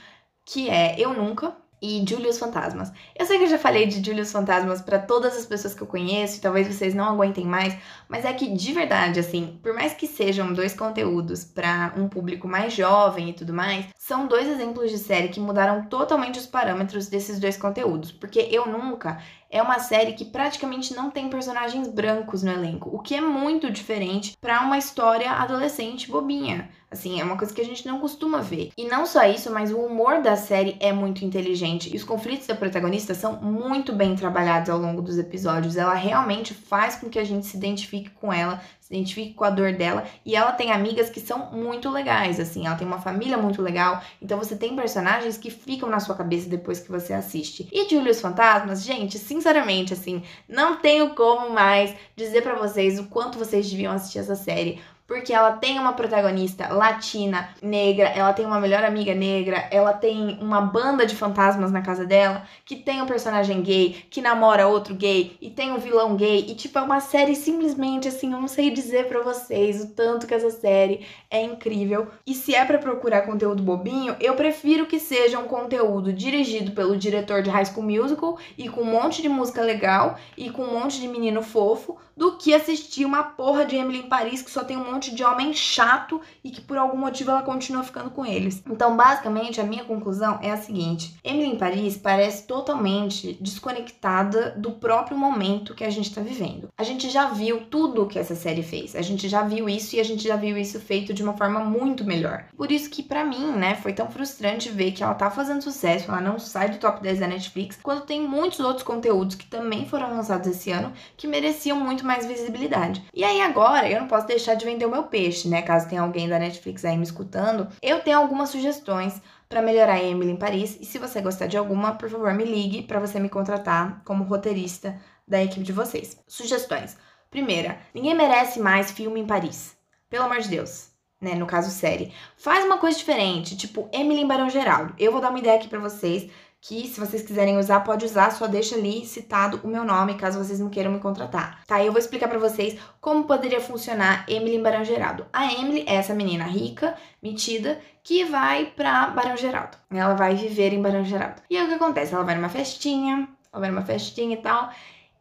que 0.44 0.68
é 0.68 0.98
Eu 0.98 1.14
Nunca 1.14 1.57
e 1.81 2.05
Julius 2.07 2.38
Fantasmas. 2.38 2.93
Eu 3.19 3.27
sei 3.27 3.38
que 3.38 3.45
eu 3.45 3.49
já 3.49 3.59
falei 3.59 3.87
de 3.87 4.05
Julius 4.05 4.33
Fantasmas 4.33 4.81
para 4.81 4.99
todas 4.99 5.37
as 5.37 5.47
pessoas 5.47 5.75
que 5.75 5.83
eu 5.83 5.87
conheço, 5.87 6.38
e 6.38 6.40
talvez 6.40 6.69
vocês 6.69 6.95
não 6.95 7.07
aguentem 7.07 7.45
mais, 7.45 7.77
mas 8.09 8.25
é 8.25 8.33
que 8.33 8.49
de 8.55 8.73
verdade, 8.73 9.21
assim, 9.21 9.59
por 9.62 9.73
mais 9.73 9.95
que 9.95 10.07
sejam 10.07 10.53
dois 10.53 10.75
conteúdos 10.75 11.45
para 11.45 11.93
um 11.97 12.09
público 12.09 12.47
mais 12.47 12.73
jovem 12.75 13.31
e 13.31 13.33
tudo 13.33 13.53
mais, 13.53 13.87
são 13.97 14.27
dois 14.27 14.49
exemplos 14.49 14.90
de 14.90 14.99
série 14.99 15.29
que 15.29 15.40
mudaram 15.40 15.85
totalmente 15.87 16.38
os 16.38 16.47
parâmetros 16.47 17.07
desses 17.07 17.38
dois 17.38 17.57
conteúdos, 17.57 18.12
porque 18.12 18.49
Eu 18.51 18.66
Nunca 18.66 19.19
é 19.51 19.61
uma 19.61 19.81
série 19.81 20.12
que 20.12 20.25
praticamente 20.25 20.95
não 20.95 21.11
tem 21.11 21.29
personagens 21.29 21.88
brancos 21.88 22.43
no 22.43 22.53
elenco, 22.53 22.88
o 22.95 23.01
que 23.01 23.16
é 23.16 23.21
muito 23.21 23.71
diferente 23.71 24.37
para 24.40 24.61
uma 24.61 24.79
história 24.79 25.31
adolescente 25.31 26.11
bobinha. 26.11 26.69
Assim, 26.90 27.20
é 27.20 27.24
uma 27.24 27.37
coisa 27.37 27.55
que 27.55 27.61
a 27.61 27.64
gente 27.64 27.87
não 27.87 28.00
costuma 28.00 28.38
ver. 28.38 28.72
E 28.76 28.85
não 28.85 29.07
só 29.07 29.22
isso, 29.24 29.48
mas 29.53 29.72
o 29.72 29.79
humor 29.79 30.20
da 30.22 30.35
série 30.35 30.76
é 30.81 30.92
muito 30.92 31.24
inteligente. 31.24 31.88
E 31.92 31.96
os 31.96 32.03
conflitos 32.03 32.48
da 32.48 32.55
protagonista 32.55 33.14
são 33.14 33.35
muito 33.40 33.92
bem 33.92 34.16
trabalhados 34.16 34.68
ao 34.68 34.79
longo 34.79 35.00
dos 35.00 35.16
episódios. 35.16 35.76
Ela 35.76 35.94
realmente 35.94 36.53
faz 36.53 36.96
com 36.96 37.09
que 37.09 37.18
a 37.18 37.24
gente 37.24 37.46
se 37.46 37.57
identifique 37.57 38.11
com 38.11 38.33
ela, 38.33 38.61
se 38.81 38.92
identifique 38.92 39.35
com 39.35 39.44
a 39.44 39.50
dor 39.50 39.72
dela. 39.72 40.05
E 40.26 40.35
ela 40.35 40.50
tem 40.50 40.72
amigas 40.72 41.09
que 41.09 41.20
são 41.20 41.53
muito 41.53 41.88
legais, 41.88 42.40
assim, 42.40 42.66
ela 42.66 42.74
tem 42.74 42.87
uma 42.87 43.00
família 43.00 43.38
muito 43.38 43.62
legal. 43.62 44.03
Então 44.20 44.37
você 44.37 44.57
tem 44.57 44.74
personagens 44.74 45.38
que 45.38 45.48
ficam 45.48 45.88
na 45.88 46.00
sua 46.00 46.16
cabeça 46.16 46.48
depois 46.48 46.81
que 46.81 46.90
você 46.90 47.12
assiste. 47.12 47.68
E 47.70 47.88
Julius 47.88 48.20
Fantasmas, 48.20 48.83
gente, 48.83 49.16
sinceramente, 49.16 49.92
assim, 49.92 50.24
não 50.48 50.76
tenho 50.76 51.14
como 51.14 51.50
mais 51.50 51.94
dizer 52.16 52.42
para 52.42 52.57
vocês 52.57 52.98
o 52.98 53.05
quanto 53.05 53.38
vocês 53.38 53.70
deviam 53.70 53.92
assistir 53.92 54.18
essa 54.18 54.35
série 54.35 54.81
porque 55.11 55.33
ela 55.33 55.51
tem 55.51 55.77
uma 55.77 55.92
protagonista 55.92 56.73
latina, 56.73 57.49
negra, 57.61 58.05
ela 58.11 58.33
tem 58.33 58.46
uma 58.46 58.61
melhor 58.61 58.85
amiga 58.85 59.12
negra, 59.12 59.66
ela 59.73 59.92
tem 59.92 60.38
uma 60.40 60.61
banda 60.61 61.05
de 61.05 61.16
fantasmas 61.16 61.73
na 61.73 61.83
casa 61.83 62.07
dela, 62.07 62.44
que 62.64 62.77
tem 62.77 63.03
um 63.03 63.07
personagem 63.07 63.61
gay, 63.61 64.05
que 64.09 64.23
namora 64.23 64.68
outro 64.68 64.94
gay, 64.94 65.37
e 65.42 65.51
tem 65.51 65.73
um 65.73 65.79
vilão 65.79 66.14
gay, 66.14 66.46
e 66.49 66.55
tipo, 66.55 66.79
é 66.79 66.83
uma 66.83 67.01
série 67.01 67.35
simplesmente 67.35 68.07
assim, 68.07 68.33
eu 68.33 68.40
não 68.40 68.46
sei 68.46 68.70
dizer 68.70 69.09
para 69.09 69.20
vocês 69.20 69.83
o 69.83 69.88
tanto 69.88 70.29
que 70.29 70.35
essa 70.35 70.53
série 70.53 71.05
é 71.29 71.42
incrível. 71.42 72.07
E 72.25 72.33
se 72.33 72.55
é 72.55 72.64
para 72.64 72.79
procurar 72.79 73.23
conteúdo 73.23 73.64
bobinho, 73.64 74.14
eu 74.20 74.35
prefiro 74.35 74.87
que 74.87 75.01
seja 75.01 75.40
um 75.40 75.49
conteúdo 75.49 76.12
dirigido 76.12 76.70
pelo 76.70 76.96
diretor 76.96 77.42
de 77.42 77.51
High 77.51 77.66
School 77.66 77.83
Musical 77.83 78.38
e 78.57 78.68
com 78.68 78.83
um 78.83 78.92
monte 78.92 79.23
de 79.23 79.29
música 79.29 79.61
legal 79.61 80.16
e 80.37 80.51
com 80.51 80.62
um 80.62 80.79
monte 80.79 81.01
de 81.01 81.09
menino 81.09 81.42
fofo, 81.42 81.99
do 82.20 82.37
que 82.37 82.53
assistir 82.53 83.07
uma 83.07 83.23
porra 83.23 83.64
de 83.64 83.77
Emily 83.77 84.01
em 84.01 84.09
Paris 84.09 84.42
que 84.42 84.51
só 84.51 84.62
tem 84.62 84.77
um 84.77 84.92
monte 84.92 85.00
de 85.09 85.25
homem 85.25 85.55
chato 85.55 86.21
e 86.45 86.51
que 86.51 86.61
por 86.61 86.77
algum 86.77 86.99
motivo 86.99 87.31
ela 87.31 87.43
continua 87.43 87.83
ficando 87.83 88.11
com 88.11 88.27
eles. 88.27 88.63
Então, 88.69 88.97
basicamente, 88.97 89.61
a 89.61 89.65
minha 89.65 89.85
conclusão 89.85 90.39
é 90.43 90.51
a 90.51 90.57
seguinte: 90.57 91.15
Emily 91.25 91.51
em 91.51 91.59
Paris 91.59 91.97
parece 91.97 92.47
totalmente 92.47 93.39
desconectada 93.41 94.51
do 94.59 94.73
próprio 94.73 95.17
momento 95.17 95.75
que 95.75 95.85
a 95.85 95.91
gente 95.91 96.15
tá 96.15 96.21
vivendo. 96.21 96.69
A 96.77 96.83
gente 96.83 97.09
já 97.09 97.29
viu 97.29 97.67
tudo 97.67 98.07
que 98.07 98.19
essa 98.19 98.35
série 98.35 98.63
fez. 98.63 98.97
A 98.97 99.03
gente 99.03 99.29
já 99.29 99.43
viu 99.43 99.69
isso 99.69 99.97
e 99.97 100.01
a 100.01 100.05
gente 100.05 100.25
já 100.25 100.37
viu 100.37 100.59
isso 100.59 100.81
feito 100.81 101.15
de 101.15 101.23
uma 101.23 101.37
forma 101.37 101.61
muito 101.61 102.05
melhor. 102.05 102.47
Por 102.57 102.73
isso 102.73 102.91
que 102.91 103.03
para 103.03 103.25
mim, 103.25 103.53
né, 103.53 103.77
foi 103.77 103.93
tão 103.93 104.11
frustrante 104.11 104.69
ver 104.69 104.93
que 104.93 105.03
ela 105.03 105.15
tá 105.15 105.31
fazendo 105.31 105.63
sucesso, 105.63 106.11
ela 106.11 106.21
não 106.21 106.39
sai 106.39 106.71
do 106.71 106.79
top 106.79 107.01
10 107.01 107.21
da 107.21 107.29
Netflix, 107.29 107.79
quando 107.83 108.03
tem 108.03 108.21
muitos 108.21 108.61
outros 108.61 108.83
conteúdos 108.83 109.37
que 109.37 109.47
também 109.47 109.87
foram 109.87 110.11
lançados 110.11 110.49
esse 110.49 110.71
ano 110.71 110.93
que 111.17 111.27
mereciam 111.27 111.79
muito 111.79 112.05
mais 112.05 112.27
visibilidade. 112.27 113.05
E 113.15 113.23
aí 113.23 113.41
agora 113.41 113.89
eu 113.89 114.01
não 114.01 114.09
posso 114.09 114.27
deixar 114.27 114.55
de 114.55 114.65
vender 114.65 114.87
meu 114.90 115.05
peixe, 115.05 115.48
né? 115.48 115.62
Caso 115.62 115.88
tenha 115.88 116.03
alguém 116.03 116.29
da 116.29 116.38
Netflix 116.38 116.85
aí 116.85 116.96
me 116.96 117.05
escutando, 117.05 117.68
eu 117.81 118.00
tenho 118.00 118.18
algumas 118.18 118.50
sugestões 118.50 119.20
para 119.48 119.62
melhorar 119.62 119.94
a 119.94 120.03
Emily 120.03 120.33
em 120.33 120.37
Paris. 120.37 120.79
E 120.81 120.85
se 120.85 120.98
você 120.98 121.20
gostar 121.20 121.46
de 121.46 121.57
alguma, 121.57 121.94
por 121.94 122.09
favor, 122.09 122.33
me 122.35 122.44
ligue 122.44 122.83
para 122.83 123.00
você 123.00 123.18
me 123.18 123.29
contratar 123.29 124.03
como 124.05 124.24
roteirista 124.24 125.00
da 125.26 125.42
equipe 125.42 125.64
de 125.64 125.72
vocês. 125.72 126.18
Sugestões. 126.26 126.96
Primeira, 127.31 127.79
ninguém 127.94 128.14
merece 128.14 128.59
mais 128.61 128.90
filme 128.90 129.20
em 129.20 129.26
Paris. 129.26 129.76
Pelo 130.09 130.24
amor 130.24 130.40
de 130.40 130.48
Deus. 130.48 130.90
Né, 131.20 131.35
no 131.35 131.46
caso 131.46 131.70
série. 131.70 132.14
Faz 132.38 132.64
uma 132.64 132.79
coisa 132.79 132.96
diferente, 132.96 133.55
tipo 133.55 133.90
Emily 133.92 134.22
em 134.22 134.26
Barão 134.26 134.48
Geraldo. 134.48 134.94
Eu 134.98 135.12
vou 135.12 135.20
dar 135.20 135.29
uma 135.29 135.38
ideia 135.38 135.57
aqui 135.57 135.68
para 135.68 135.79
vocês 135.79 136.31
que 136.61 136.87
se 136.87 137.01
vocês 137.01 137.23
quiserem 137.23 137.59
usar, 137.59 137.81
pode 137.81 138.05
usar, 138.05 138.31
só 138.33 138.46
deixa 138.46 138.75
ali 138.75 139.07
citado 139.07 139.61
o 139.64 139.68
meu 139.68 139.83
nome, 139.85 140.18
caso 140.18 140.38
vocês 140.38 140.61
não 140.61 140.68
queiram 140.68 140.92
me 140.92 141.01
contratar. 141.01 141.64
Tá, 141.66 141.83
eu 141.83 141.90
vou 141.90 141.99
explicar 141.99 142.29
para 142.29 142.38
vocês 142.38 142.79
como 143.01 143.25
poderia 143.25 143.61
funcionar 143.61 144.27
Emily 144.29 144.57
em 144.57 144.62
Barão 144.62 144.85
Geraldo. 144.85 145.27
A 145.33 145.53
Emily 145.53 145.85
é 145.87 145.94
essa 145.94 146.12
menina 146.12 146.44
rica, 146.44 146.94
metida, 147.23 147.81
que 148.03 148.25
vai 148.25 148.66
pra 148.66 149.07
Barão 149.09 149.37
Geraldo. 149.37 149.79
Ela 149.90 150.14
vai 150.14 150.35
viver 150.35 150.73
em 150.73 150.83
Barão 150.83 151.05
Geraldo. 151.05 151.42
E 151.49 151.57
aí 151.57 151.64
o 151.64 151.68
que 151.68 151.75
acontece? 151.75 152.14
Ela 152.14 152.25
vai 152.25 152.35
numa 152.35 152.51
festinha, 152.51 153.29
ela 153.53 153.61
vai 153.61 153.70
numa 153.70 153.85
festinha 153.85 154.35
e 154.35 154.42
tal, 154.42 154.70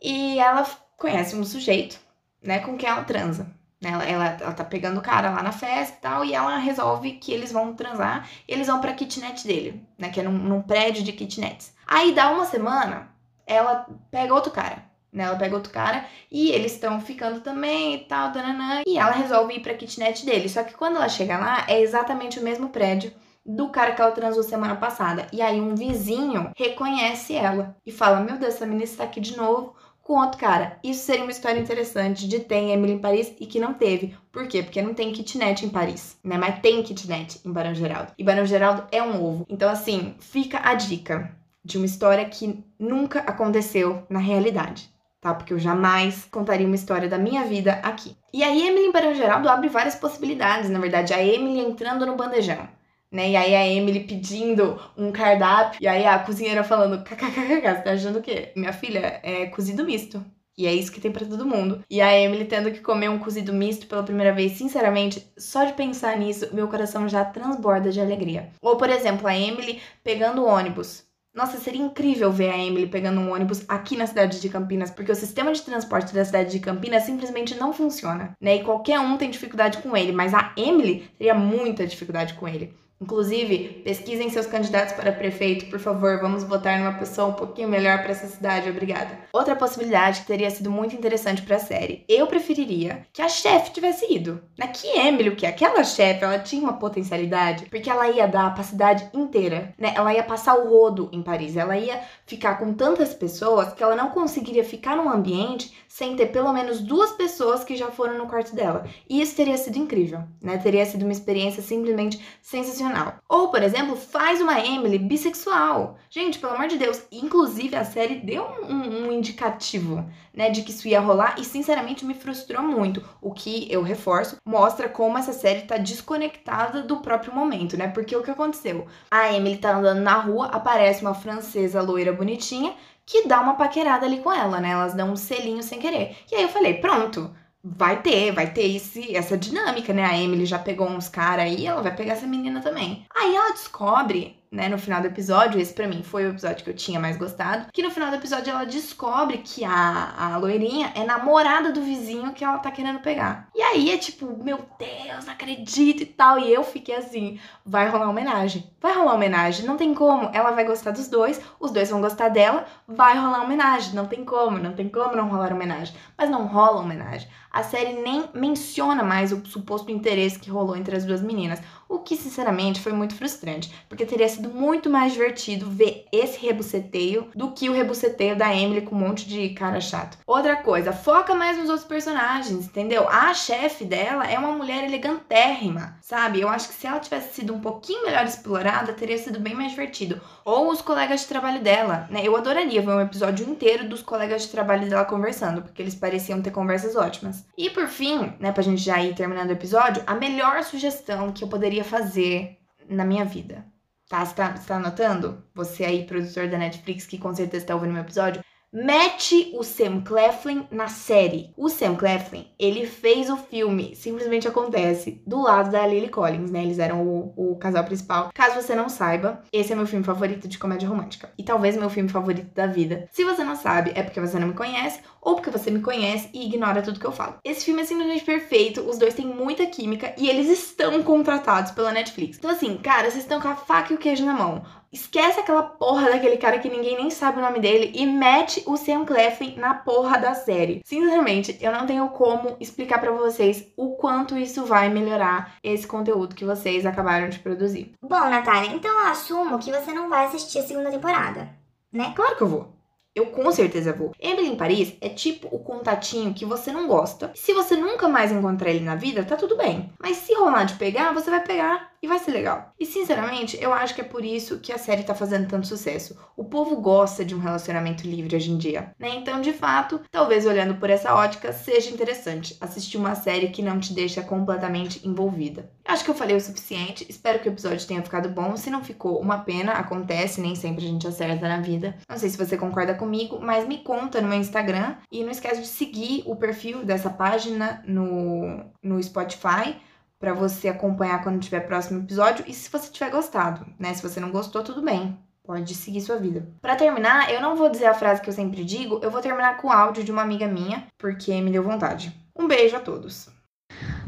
e 0.02 0.38
ela 0.40 0.70
conhece 0.98 1.36
um 1.36 1.46
sujeito, 1.46 2.00
né, 2.44 2.60
com 2.60 2.78
quem 2.78 2.90
ela 2.90 3.04
transa. 3.04 3.59
Né? 3.82 3.92
Ela, 3.92 4.04
ela, 4.06 4.26
ela 4.42 4.54
tá 4.54 4.64
pegando 4.64 5.00
o 5.00 5.04
cara 5.04 5.32
lá 5.32 5.42
na 5.42 5.52
festa 5.52 5.98
e 5.98 6.02
tal, 6.02 6.26
e 6.26 6.34
ela 6.34 6.58
resolve 6.58 7.14
que 7.14 7.32
eles 7.32 7.52
vão 7.52 7.74
transar 7.74 8.28
eles 8.48 8.68
vão 8.68 8.82
pra 8.82 8.94
kitnet 8.94 9.48
dele, 9.48 9.84
né? 9.98 10.10
Que 10.10 10.20
é 10.20 10.24
num, 10.24 10.32
num 10.32 10.62
prédio 10.62 11.04
de 11.04 11.14
kitnets. 11.14 11.74
Aí 11.88 12.14
dá 12.14 12.30
uma 12.32 12.46
semana, 12.46 13.10
ela 13.48 13.88
pega 14.12 14.34
outro 14.34 14.52
cara, 14.52 14.84
né? 15.12 15.24
Ela 15.24 15.38
pega 15.38 15.56
outro 15.56 15.72
cara 15.72 16.06
e 16.32 16.52
eles 16.52 16.74
estão 16.74 17.00
ficando 17.00 17.40
também 17.42 17.96
e 17.96 18.00
tal, 18.00 18.32
dananã, 18.32 18.82
e 18.86 18.98
ela 18.98 19.12
resolve 19.12 19.56
ir 19.56 19.62
pra 19.62 19.74
kitnet 19.74 20.26
dele. 20.26 20.50
Só 20.50 20.64
que 20.64 20.74
quando 20.74 20.98
ela 20.98 21.10
chega 21.10 21.38
lá, 21.38 21.66
é 21.68 21.80
exatamente 21.80 22.40
o 22.40 22.44
mesmo 22.44 22.70
prédio 22.70 23.14
do 23.46 23.70
cara 23.70 23.94
que 23.94 24.02
ela 24.02 24.12
transou 24.12 24.44
semana 24.44 24.76
passada. 24.76 25.28
E 25.34 25.42
aí 25.42 25.60
um 25.60 25.74
vizinho 25.74 26.52
reconhece 26.56 27.36
ela 27.36 27.76
e 27.86 27.92
fala: 27.92 28.20
Meu 28.20 28.38
Deus, 28.38 28.56
essa 28.56 28.66
menina 28.66 28.84
está 28.84 29.06
aqui 29.06 29.20
de 29.20 29.36
novo 29.36 29.76
com 30.10 30.20
outro 30.20 30.40
cara. 30.40 30.80
Isso 30.84 31.06
seria 31.06 31.22
uma 31.22 31.30
história 31.30 31.60
interessante 31.60 32.28
de 32.28 32.40
ter 32.40 32.56
em 32.56 32.72
Emily 32.72 32.94
em 32.94 32.98
Paris 32.98 33.32
e 33.40 33.46
que 33.46 33.60
não 33.60 33.76
teve. 33.76 34.18
Por 34.32 34.48
quê? 34.48 34.64
Porque 34.64 34.82
não 34.82 34.96
tem 34.96 35.14
kitnet 35.14 35.64
em 35.64 35.70
Paris, 35.70 36.18
né? 36.24 36.36
Mas 36.36 36.58
tem 36.62 36.82
kitnet 36.82 37.40
em 37.46 37.52
Barão 37.52 37.76
Geraldo. 37.76 38.14
E 38.18 38.24
Barão 38.24 38.44
Geraldo 38.44 38.88
é 38.92 39.04
um 39.04 39.24
ovo. 39.24 39.46
Então, 39.48 39.70
assim, 39.70 40.16
fica 40.20 40.68
a 40.68 40.74
dica 40.74 41.32
de 41.64 41.78
uma 41.78 41.86
história 41.86 42.26
que 42.26 42.66
nunca 42.80 43.20
aconteceu 43.20 44.02
na 44.10 44.18
realidade. 44.18 44.92
Tá? 45.22 45.32
Porque 45.32 45.54
eu 45.54 45.60
jamais 45.60 46.26
contaria 46.32 46.66
uma 46.66 46.76
história 46.76 47.08
da 47.08 47.20
minha 47.20 47.44
vida 47.44 47.74
aqui. 47.84 48.18
E 48.34 48.42
aí, 48.42 48.68
Emily 48.68 48.88
em 48.88 48.92
Barão 48.92 49.14
Geraldo 49.14 49.48
abre 49.48 49.70
várias 49.70 49.94
possibilidades, 49.94 50.72
na 50.72 50.80
verdade. 50.80 51.14
A 51.14 51.24
Emily 51.24 51.60
entrando 51.60 52.08
no 52.08 52.16
bandejão 52.16 52.68
né? 53.12 53.32
E 53.32 53.36
aí 53.36 53.56
a 53.56 53.68
Emily 53.68 54.02
pedindo 54.02 54.80
um 54.98 55.12
cardápio, 55.12 55.80
e 55.82 55.88
aí 55.88 56.06
a 56.06 56.20
cozinheira 56.20 56.64
falando, 56.64 57.04
kkkk, 57.04 57.62
você 57.62 57.82
tá 57.82 57.92
achando 57.92 58.20
o 58.20 58.22
quê? 58.22 58.52
Minha 58.56 58.74
filha, 58.74 59.20
é 59.24 59.48
cozido 59.48 59.84
misto. 59.84 60.24
E 60.58 60.68
é 60.68 60.74
isso 60.74 60.92
que 60.92 61.00
tem 61.00 61.10
para 61.10 61.26
todo 61.26 61.46
mundo. 61.46 61.86
E 61.90 62.02
a 62.02 62.14
Emily 62.20 62.44
tendo 62.44 62.70
que 62.70 62.82
comer 62.82 63.10
um 63.10 63.18
cozido 63.18 63.54
misto 63.54 63.88
pela 63.88 64.04
primeira 64.04 64.34
vez, 64.34 64.52
sinceramente, 64.54 65.26
só 65.38 65.64
de 65.64 65.72
pensar 65.72 66.18
nisso, 66.18 66.54
meu 66.54 66.68
coração 66.68 67.08
já 67.08 67.24
transborda 67.24 67.90
de 67.90 68.02
alegria. 68.02 68.50
Ou, 68.62 68.76
por 68.76 68.90
exemplo, 68.90 69.26
a 69.26 69.38
Emily 69.38 69.82
pegando 70.04 70.42
o 70.42 70.46
ônibus. 70.46 71.08
Nossa, 71.34 71.58
seria 71.58 71.82
incrível 71.82 72.30
ver 72.30 72.50
a 72.50 72.58
Emily 72.58 72.88
pegando 72.88 73.22
um 73.22 73.32
ônibus 73.34 73.64
aqui 73.70 73.96
na 73.96 74.06
cidade 74.06 74.42
de 74.42 74.50
Campinas, 74.50 74.92
porque 74.92 75.12
o 75.12 75.16
sistema 75.16 75.54
de 75.54 75.62
transporte 75.62 76.14
da 76.14 76.26
cidade 76.26 76.52
de 76.52 76.60
Campinas 76.60 77.04
simplesmente 77.04 77.56
não 77.56 77.72
funciona, 77.72 78.36
né? 78.42 78.58
E 78.58 78.64
qualquer 78.64 79.00
um 79.00 79.16
tem 79.16 79.30
dificuldade 79.30 79.78
com 79.78 79.96
ele, 79.96 80.12
mas 80.12 80.34
a 80.34 80.54
Emily 80.58 81.10
teria 81.18 81.36
muita 81.36 81.88
dificuldade 81.88 82.34
com 82.34 82.46
ele. 82.46 82.74
Inclusive, 83.02 83.82
pesquisem 83.86 84.30
seus 84.30 84.46
candidatos 84.46 84.94
para 84.94 85.14
prefeito, 85.14 85.68
por 85.68 85.80
favor. 85.80 86.20
Vamos 86.20 86.44
votar 86.44 86.78
numa 86.78 87.00
pessoa 87.00 87.30
um 87.30 87.34
pouquinho 87.34 87.70
melhor 87.70 88.00
para 88.00 88.12
essa 88.12 88.28
cidade, 88.28 88.70
obrigada. 88.70 89.18
Outra 89.32 89.56
possibilidade 89.56 90.22
que 90.22 90.28
teria 90.28 90.50
sido 90.50 90.70
muito 90.70 90.96
interessante 90.96 91.42
para 91.42 91.56
a 91.56 91.60
série. 91.60 92.04
Eu 92.10 92.28
preferiria 92.28 93.08
que 93.14 93.22
a 93.22 93.30
chefe 93.30 93.72
tivesse 93.72 94.14
ido. 94.14 94.42
Na 94.58 94.68
que 94.68 94.86
Emily, 94.88 95.34
que 95.34 95.46
aquela 95.46 95.82
chefe, 95.86 96.26
ela 96.26 96.40
tinha 96.40 96.62
uma 96.62 96.74
potencialidade, 96.74 97.68
porque 97.70 97.90
ela 97.90 98.10
ia 98.10 98.28
dar 98.28 98.54
a 98.54 98.64
cidade 98.64 99.10
inteira, 99.14 99.74
né? 99.78 99.94
Ela 99.96 100.14
ia 100.14 100.24
passar 100.24 100.56
o 100.56 100.70
rodo 100.70 101.10
em 101.14 101.22
Paris. 101.22 101.56
Ela 101.56 101.78
ia 101.78 102.02
ficar 102.26 102.56
com 102.56 102.74
tantas 102.74 103.14
pessoas 103.14 103.74
que 103.74 103.82
ela 103.82 103.96
não 103.96 104.10
conseguiria 104.10 104.64
ficar 104.64 104.98
num 104.98 105.10
ambiente 105.10 105.74
sem 105.88 106.16
ter 106.18 106.28
pelo 106.28 106.52
menos 106.52 106.82
duas 106.82 107.12
pessoas 107.12 107.64
que 107.64 107.78
já 107.78 107.90
foram 107.92 108.18
no 108.18 108.28
quarto 108.28 108.54
dela. 108.54 108.86
E 109.10 109.22
isso 109.22 109.36
teria 109.36 109.58
sido 109.58 109.78
incrível, 109.78 110.22
né? 110.42 110.58
Teria 110.58 110.86
sido 110.86 111.04
uma 111.04 111.14
experiência 111.14 111.64
simplesmente 111.64 112.20
sensacional. 112.42 112.89
Ou, 113.28 113.50
por 113.50 113.62
exemplo, 113.62 113.96
faz 113.96 114.42
uma 114.42 114.60
Emily 114.60 114.98
bissexual. 114.98 115.98
Gente, 116.10 116.40
pelo 116.40 116.54
amor 116.54 116.68
de 116.68 116.78
Deus. 116.78 117.04
Inclusive, 117.12 117.76
a 117.76 117.86
série 117.86 118.16
deu 118.16 118.44
um, 118.44 118.74
um, 118.74 119.08
um 119.08 119.12
indicativo, 119.12 120.06
né, 120.34 120.50
de 120.50 120.62
que 120.62 120.72
isso 120.72 120.88
ia 120.88 121.00
rolar 121.00 121.36
e, 121.38 121.44
sinceramente, 121.44 122.06
me 122.06 122.14
frustrou 122.14 122.64
muito. 122.64 123.04
O 123.22 123.32
que, 123.32 123.72
eu 123.72 123.82
reforço, 123.82 124.38
mostra 124.46 124.90
como 124.90 125.18
essa 125.18 125.34
série 125.34 125.62
tá 125.62 125.78
desconectada 125.78 126.82
do 126.82 126.98
próprio 126.98 127.34
momento, 127.34 127.78
né? 127.78 127.88
Porque 127.88 128.16
o 128.16 128.24
que 128.24 128.32
aconteceu? 128.32 128.88
A 129.12 129.34
Emily 129.34 129.58
tá 129.58 129.76
andando 129.76 130.02
na 130.02 130.18
rua, 130.18 130.48
aparece 130.48 131.02
uma 131.02 131.14
francesa 131.14 131.82
loira 131.82 132.14
bonitinha 132.14 132.76
que 133.10 133.28
dá 133.28 133.42
uma 133.42 133.56
paquerada 133.56 134.06
ali 134.06 134.20
com 134.20 134.32
ela, 134.32 134.60
né? 134.60 134.70
Elas 134.70 134.94
dão 134.94 135.12
um 135.12 135.16
selinho 135.16 135.64
sem 135.64 135.80
querer. 135.80 136.16
E 136.32 136.36
aí 136.36 136.44
eu 136.44 136.50
falei, 136.50 136.76
pronto, 136.76 137.34
vai 137.64 138.02
ter, 138.02 138.32
vai 138.32 138.52
ter 138.52 138.76
esse, 138.76 139.16
essa 139.16 139.38
dinâmica, 139.38 139.94
né? 139.94 140.04
A 140.06 140.18
Emily 140.18 140.46
já 140.46 140.60
pegou 140.60 140.88
uns 140.88 141.10
caras 141.10 141.46
aí, 141.46 141.66
ela 141.66 141.82
vai 141.82 141.96
pegar 141.96 142.14
essa 142.14 142.28
menina 142.28 142.62
também. 142.62 143.06
Aí 143.16 143.36
ela 143.36 143.52
descobre 143.52 144.39
né, 144.52 144.68
no 144.68 144.78
final 144.78 145.02
do 145.02 145.08
episódio, 145.08 145.60
esse 145.60 145.74
para 145.74 145.88
mim 145.88 146.02
foi 146.02 146.26
o 146.26 146.30
episódio 146.30 146.64
que 146.64 146.70
eu 146.70 146.76
tinha 146.76 147.00
mais 147.00 147.18
gostado, 147.18 147.68
que 147.72 147.84
no 147.84 147.92
final 147.92 148.10
do 148.10 148.16
episódio 148.16 148.50
ela 148.50 148.66
descobre 148.66 149.40
que 149.40 149.64
a, 149.64 150.14
a 150.18 150.38
loirinha 150.38 150.92
é 150.96 151.04
namorada 151.04 151.72
do 151.72 151.82
vizinho 151.82 152.34
que 152.34 152.44
ela 152.44 152.58
tá 152.58 152.72
querendo 152.72 153.00
pegar. 153.00 153.48
E 153.56 153.62
aí 153.62 153.92
é 153.92 153.98
tipo, 153.98 154.44
meu 154.44 154.58
Deus, 154.78 155.26
não 155.26 155.34
acredito 155.34 156.02
e 156.02 156.06
tal. 156.06 156.40
E 156.40 156.52
eu 156.52 156.64
fiquei 156.64 156.96
assim, 156.96 157.40
vai 157.66 157.90
rolar 157.90 158.10
homenagem. 158.10 158.72
Vai 158.82 158.94
rolar 158.94 159.14
homenagem, 159.14 159.66
não 159.66 159.78
tem 159.78 159.94
como. 159.94 160.30
Ela 160.34 160.52
vai 160.52 160.66
gostar 160.66 160.92
dos 160.92 161.08
dois, 161.08 161.40
os 161.60 161.72
dois 161.72 161.90
vão 161.90 162.02
gostar 162.02 162.30
dela, 162.30 162.66
vai 162.88 163.18
rolar 163.18 163.44
homenagem. 163.44 163.94
Não 163.94 164.06
tem 164.06 164.24
como, 164.24 164.58
não 164.58 164.74
tem 164.74 164.90
como 164.90 165.16
não 165.16 165.28
rolar 165.28 165.54
homenagem. 165.54 165.94
Mas 166.18 166.30
não 166.30 166.48
rola 166.48 166.82
homenagem. 166.82 167.28
A 167.52 167.64
série 167.64 167.94
nem 168.02 168.30
menciona 168.34 169.04
mais 169.04 169.32
o 169.32 169.44
suposto 169.46 169.92
interesse 169.92 170.40
que 170.40 170.52
rolou 170.52 170.76
entre 170.76 170.96
as 170.96 171.04
duas 171.04 171.22
meninas. 171.22 171.60
O 171.90 171.98
que, 171.98 172.16
sinceramente, 172.16 172.80
foi 172.80 172.94
muito 172.94 173.16
frustrante, 173.16 173.74
porque 173.90 174.06
teria 174.06 174.30
sido 174.30 174.50
muito 174.50 174.92
mais 174.92 175.12
divertido 175.12 175.70
ver 175.70 176.06
esse 176.12 176.40
rebuceteio 176.40 177.32
do 177.36 177.52
que 177.52 177.68
o 177.68 177.74
rebuceteio 177.74 178.38
da 178.38 178.56
Emily 178.56 178.82
com 178.82 178.96
um 178.96 179.00
monte 179.00 179.28
de 179.28 179.50
cara 179.50 179.82
chato. 179.82 180.20
Outra 180.28 180.58
coisa, 180.58 180.94
foca 180.94 181.34
mais 181.34 181.58
nos 181.58 181.68
outros 181.68 181.88
personagens, 181.88 182.68
entendeu? 182.68 183.10
A 183.10 183.34
chefe 183.34 183.86
dela 183.86 184.30
é 184.30 184.38
uma 184.38 184.52
mulher 184.52 184.84
elegantérrima, 184.84 185.98
sabe? 186.00 186.40
Eu 186.40 186.48
acho 186.48 186.68
que 186.68 186.76
se 186.76 186.86
ela 186.86 187.00
tivesse 187.00 187.34
sido 187.34 187.56
um 187.56 187.60
pouquinho 187.60 188.06
melhor 188.06 188.24
explorada, 188.24 188.94
teria 188.94 189.18
sido 189.18 189.40
bem 189.40 189.56
mais 189.56 189.72
divertido. 189.72 190.22
Ou 190.46 190.70
os 190.70 190.82
colegas 190.82 191.22
de 191.22 191.28
trabalho 191.28 191.62
dela, 191.62 192.08
né? 192.12 192.22
Eu 192.24 192.36
adoraria 192.36 192.82
ver 192.84 192.92
um 192.92 193.02
episódio 193.02 193.50
inteiro 193.50 193.90
dos 193.90 194.04
colegas 194.04 194.44
de 194.44 194.50
trabalho 194.50 194.88
dela 194.88 195.06
conversando, 195.06 195.64
porque 195.64 195.82
eles 195.82 195.96
pareciam 195.96 196.42
ter 196.42 196.52
conversas 196.52 196.96
ótimas. 196.96 197.46
E 197.58 197.70
por 197.72 197.88
fim, 197.88 198.34
né, 198.40 198.52
pra 198.52 198.62
gente 198.62 198.82
já 198.82 199.02
ir 199.02 199.16
terminando 199.16 199.50
o 199.50 199.54
episódio, 199.54 200.04
a 200.06 200.14
melhor 200.14 200.64
sugestão 200.64 201.32
que 201.32 201.44
eu 201.44 201.48
poderia 201.48 201.79
fazer 201.84 202.58
na 202.90 203.06
minha 203.06 203.26
vida. 203.26 203.66
Tá? 204.08 204.26
Você 204.26 204.34
tá, 204.34 204.56
você 204.56 204.68
tá 204.68 204.76
anotando? 204.78 205.44
Você 205.54 205.86
aí, 205.86 206.06
produtor 206.06 206.48
da 206.48 206.58
Netflix, 206.58 207.06
que 207.06 207.18
com 207.18 207.34
certeza 207.34 207.68
tá 207.68 207.76
ouvindo 207.76 207.94
meu 207.94 208.02
episódio. 208.02 208.42
Mete 208.72 209.52
o 209.56 209.64
Sam 209.64 210.02
Claflin 210.02 210.68
na 210.70 210.88
série. 210.88 211.52
O 211.58 211.70
Sam 211.70 211.96
Claflin, 211.96 212.46
ele 212.60 212.86
fez 212.86 213.28
o 213.28 213.36
filme 213.36 213.96
Simplesmente 213.96 214.48
Acontece 214.48 215.24
do 215.26 215.42
lado 215.42 215.72
da 215.72 215.88
Lily 215.88 216.08
Collins, 216.10 216.52
né? 216.52 216.62
Eles 216.62 216.78
eram 216.78 217.02
o, 217.02 217.34
o, 217.36 217.56
casal 217.58 217.84
principal. 217.84 218.30
Caso 218.32 218.62
você 218.62 218.76
não 218.76 218.88
saiba, 218.88 219.42
esse 219.52 219.74
é 219.74 219.76
meu 219.76 219.88
filme 219.88 220.06
favorito 220.06 220.48
de 220.48 220.60
comédia 220.60 220.88
romântica. 220.88 221.32
E 221.36 221.44
talvez 221.44 221.76
meu 221.76 221.90
filme 221.90 222.10
favorito 222.10 222.54
da 222.54 222.68
vida. 222.68 223.10
Se 223.12 223.24
você 223.24 223.44
não 223.44 223.56
sabe, 223.56 223.92
é 223.96 224.04
porque 224.04 224.22
você 224.22 224.38
não 224.38 224.50
me 224.50 224.54
conhece 224.54 225.02
ou 225.22 225.36
porque 225.36 225.50
você 225.50 225.70
me 225.72 225.82
conhece 225.82 226.30
e 226.34 226.46
ignora 226.46 226.82
tudo 226.82 227.00
que 227.00 227.06
eu 227.06 227.12
falo. 227.12 227.38
Esse 227.44 227.66
filme 227.66 227.82
é 227.82 227.86
simplesmente 227.86 228.24
perfeito, 228.24 228.82
os 228.82 228.98
dois 228.98 229.14
têm 229.14 229.26
muita 229.26 229.66
química 229.66 230.14
e 230.18 230.30
eles 230.30 230.48
estão 230.48 231.02
contratados 231.04 231.72
pela 231.72 231.92
Netflix. 231.92 232.38
Então, 232.38 232.52
assim, 232.52 232.78
cara, 232.78 233.10
vocês 233.10 233.24
estão 233.24 233.42
com 233.42 233.48
a 233.48 233.56
faca 233.56 233.94
e 233.94 233.96
o 233.96 234.00
queijo 234.00 234.26
na 234.26 234.34
mão. 234.34 234.64
Esquece 234.92 235.40
aquela 235.40 235.62
porra 235.62 236.10
daquele 236.10 236.38
cara 236.38 236.58
que 236.58 236.70
ninguém 236.70 236.98
nem 236.98 237.12
sabe 237.12 237.38
o 237.38 237.42
nome 237.42 237.60
dele 237.60 237.92
e 237.94 238.08
mete 238.08 238.64
o 238.66 238.76
Sam 238.76 239.06
Claflin 239.06 239.56
na 239.56 239.76
porra 239.76 240.18
da 240.18 240.34
série. 240.34 240.82
Sinceramente, 240.84 241.56
eu 241.62 241.72
não 241.72 241.86
tenho 241.86 242.10
como 242.10 242.58
explicar 242.60 243.00
para 243.00 243.12
vocês 243.12 243.68
o 243.78 243.92
quanto 243.98 244.36
isso 244.36 244.66
vai 244.66 244.90
melhorar 244.90 245.56
esse 245.64 245.86
conteúdo 245.86 246.36
que 246.36 246.44
vocês 246.44 246.88
acabaram 246.88 247.30
de 247.30 247.38
produzir. 247.38 247.94
Bom, 248.02 248.30
Natália, 248.30 248.74
então 248.74 248.90
eu 248.90 249.12
assumo 249.12 249.60
que 249.60 249.72
você 249.72 249.94
não 249.94 250.10
vai 250.10 250.26
assistir 250.26 250.58
a 250.58 250.64
segunda 250.64 250.90
temporada, 250.90 251.50
né? 251.94 252.12
Claro 252.16 252.36
que 252.36 252.42
eu 252.42 252.48
vou. 252.48 252.79
Eu 253.16 253.28
com 253.28 253.52
certeza 253.52 253.94
vou. 253.94 254.14
Emily 254.20 254.50
em 254.50 254.56
Paris 254.56 254.96
é 255.02 255.10
tipo 255.10 255.48
o 255.52 255.60
contatinho 255.60 256.34
que 256.34 256.46
você 256.46 256.72
não 256.72 256.88
gosta. 256.88 257.32
Se 257.36 257.54
você 257.54 257.76
nunca 257.76 258.08
mais 258.08 258.32
encontrar 258.32 258.70
ele 258.70 258.86
na 258.86 258.96
vida, 258.96 259.24
tá 259.24 259.36
tudo 259.36 259.58
bem. 259.58 259.92
Mas 260.00 260.18
se 260.18 260.34
rolar 260.36 260.66
de 260.66 260.76
pegar, 260.76 261.14
você 261.14 261.30
vai 261.30 261.44
pegar 261.44 261.89
e 262.02 262.08
vai 262.08 262.20
ser 262.20 262.32
legal. 262.32 262.74
E 262.80 262.86
sinceramente, 262.86 263.58
eu 263.62 263.74
acho 263.74 263.94
que 263.94 264.02
é 264.02 264.04
por 264.04 264.24
isso 264.24 264.60
que 264.60 264.72
a 264.72 264.78
série 264.78 265.04
tá 265.04 265.14
fazendo 265.14 265.48
tanto 265.48 265.68
sucesso. 265.68 266.18
O 266.36 266.46
povo 266.46 266.78
gosta 266.78 267.26
de 267.26 267.36
um 267.36 267.40
relacionamento 267.40 268.08
livre 268.08 268.36
hoje 268.36 268.52
em 268.52 268.58
dia, 268.58 268.94
né? 268.98 269.10
Então, 269.16 269.42
de 269.42 269.52
fato, 269.52 270.02
talvez 270.12 270.46
olhando 270.46 270.76
por 270.76 270.90
essa 270.90 271.14
ótica, 271.14 271.52
seja 271.52 271.90
interessante 271.90 272.58
assistir 272.62 272.98
uma 272.98 273.16
série 273.16 273.50
que 273.50 273.62
não 273.62 273.80
te 273.80 273.94
deixa 273.94 274.22
completamente 274.22 275.06
envolvida. 275.08 275.70
Acho 275.86 276.04
que 276.04 276.12
eu 276.12 276.16
falei 276.16 276.36
o 276.36 276.42
suficiente, 276.42 277.06
espero 277.10 277.40
que 277.40 277.50
o 277.50 277.52
episódio 277.52 277.86
tenha 277.88 278.02
ficado 278.02 278.30
bom. 278.30 278.56
Se 278.56 278.70
não 278.70 278.84
ficou, 278.84 279.20
uma 279.20 279.40
pena, 279.40 279.74
acontece, 279.74 280.40
nem 280.40 280.56
sempre 280.56 280.86
a 280.86 280.88
gente 280.88 281.08
acerta 281.08 281.48
na 281.48 281.60
vida. 281.60 281.98
Não 282.08 282.18
sei 282.18 282.30
se 282.30 282.38
você 282.38 282.56
concorda 282.56 282.94
comigo, 282.94 283.40
mas 283.42 283.68
me 283.68 283.80
conta 283.80 284.22
no 284.22 284.28
meu 284.28 284.40
Instagram 284.40 284.96
e 285.12 285.24
não 285.24 285.32
esquece 285.32 285.62
de 285.62 285.68
seguir 285.68 286.24
o 286.26 286.36
perfil 286.36 286.86
dessa 286.86 287.10
página 287.10 287.84
no, 287.86 288.72
no 288.82 289.02
Spotify 289.02 289.76
para 290.20 290.34
você 290.34 290.68
acompanhar 290.68 291.24
quando 291.24 291.40
tiver 291.40 291.62
próximo 291.62 292.02
episódio 292.02 292.44
e 292.48 292.54
se 292.54 292.70
você 292.70 292.92
tiver 292.92 293.10
gostado, 293.10 293.66
né? 293.80 293.94
Se 293.94 294.04
você 294.04 294.20
não 294.20 294.30
gostou, 294.30 294.62
tudo 294.62 294.82
bem. 294.82 295.18
Pode 295.42 295.74
seguir 295.74 296.02
sua 296.02 296.18
vida. 296.18 296.48
Para 296.62 296.76
terminar, 296.76 297.32
eu 297.32 297.42
não 297.42 297.56
vou 297.56 297.70
dizer 297.70 297.86
a 297.86 297.94
frase 297.94 298.22
que 298.22 298.30
eu 298.30 298.34
sempre 298.34 298.64
digo, 298.64 299.00
eu 299.02 299.10
vou 299.10 299.22
terminar 299.22 299.58
com 299.58 299.70
o 299.70 299.72
áudio 299.72 300.04
de 300.04 300.12
uma 300.12 300.22
amiga 300.22 300.48
minha, 300.48 300.86
porque 300.98 301.42
me 301.42 301.50
deu 301.50 301.64
vontade. 301.64 302.14
Um 302.38 302.48
beijo 302.48 302.76
a 302.76 302.80
todos. 302.80 303.30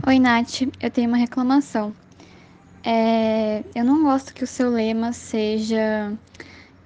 Oi, 0.06 0.20
Nath, 0.20 0.62
eu 0.80 0.92
tenho 0.92 1.08
uma 1.08 1.18
reclamação. 1.18 1.96
É, 2.84 3.64
eu 3.74 3.84
não 3.84 4.04
gosto 4.04 4.34
que 4.34 4.44
o 4.44 4.48
seu 4.48 4.70
lema 4.70 5.14
seja. 5.14 6.14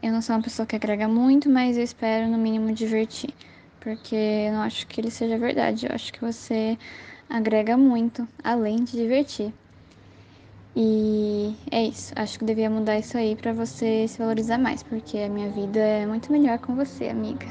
Eu 0.02 0.12
não 0.12 0.22
sou 0.22 0.36
uma 0.36 0.42
pessoa 0.42 0.66
que 0.66 0.76
agrega 0.76 1.08
muito, 1.08 1.50
mas 1.50 1.78
eu 1.78 1.84
espero 1.84 2.28
no 2.28 2.38
mínimo 2.38 2.74
divertir. 2.74 3.34
Porque 3.80 4.16
eu 4.16 4.54
não 4.54 4.62
acho 4.62 4.88
que 4.88 5.02
ele 5.02 5.12
seja 5.12 5.38
verdade. 5.38 5.86
Eu 5.86 5.96
acho 5.96 6.14
que 6.14 6.22
você 6.22 6.78
agrega 7.30 7.78
muito, 7.78 8.28
além 8.44 8.84
de 8.84 8.94
divertir. 8.94 9.54
E 10.76 11.54
é 11.72 11.84
isso. 11.84 12.14
Acho 12.16 12.38
que 12.38 12.46
devia 12.46 12.70
mudar 12.70 13.00
isso 13.00 13.18
aí 13.18 13.36
para 13.36 13.54
você 13.54 14.08
se 14.08 14.18
valorizar 14.18 14.58
mais, 14.58 14.84
porque 14.84 15.18
a 15.18 15.30
minha 15.30 15.50
vida 15.50 15.80
é 15.80 16.06
muito 16.06 16.32
melhor 16.32 16.60
com 16.60 16.76
você, 16.76 17.08
amiga. 17.08 17.46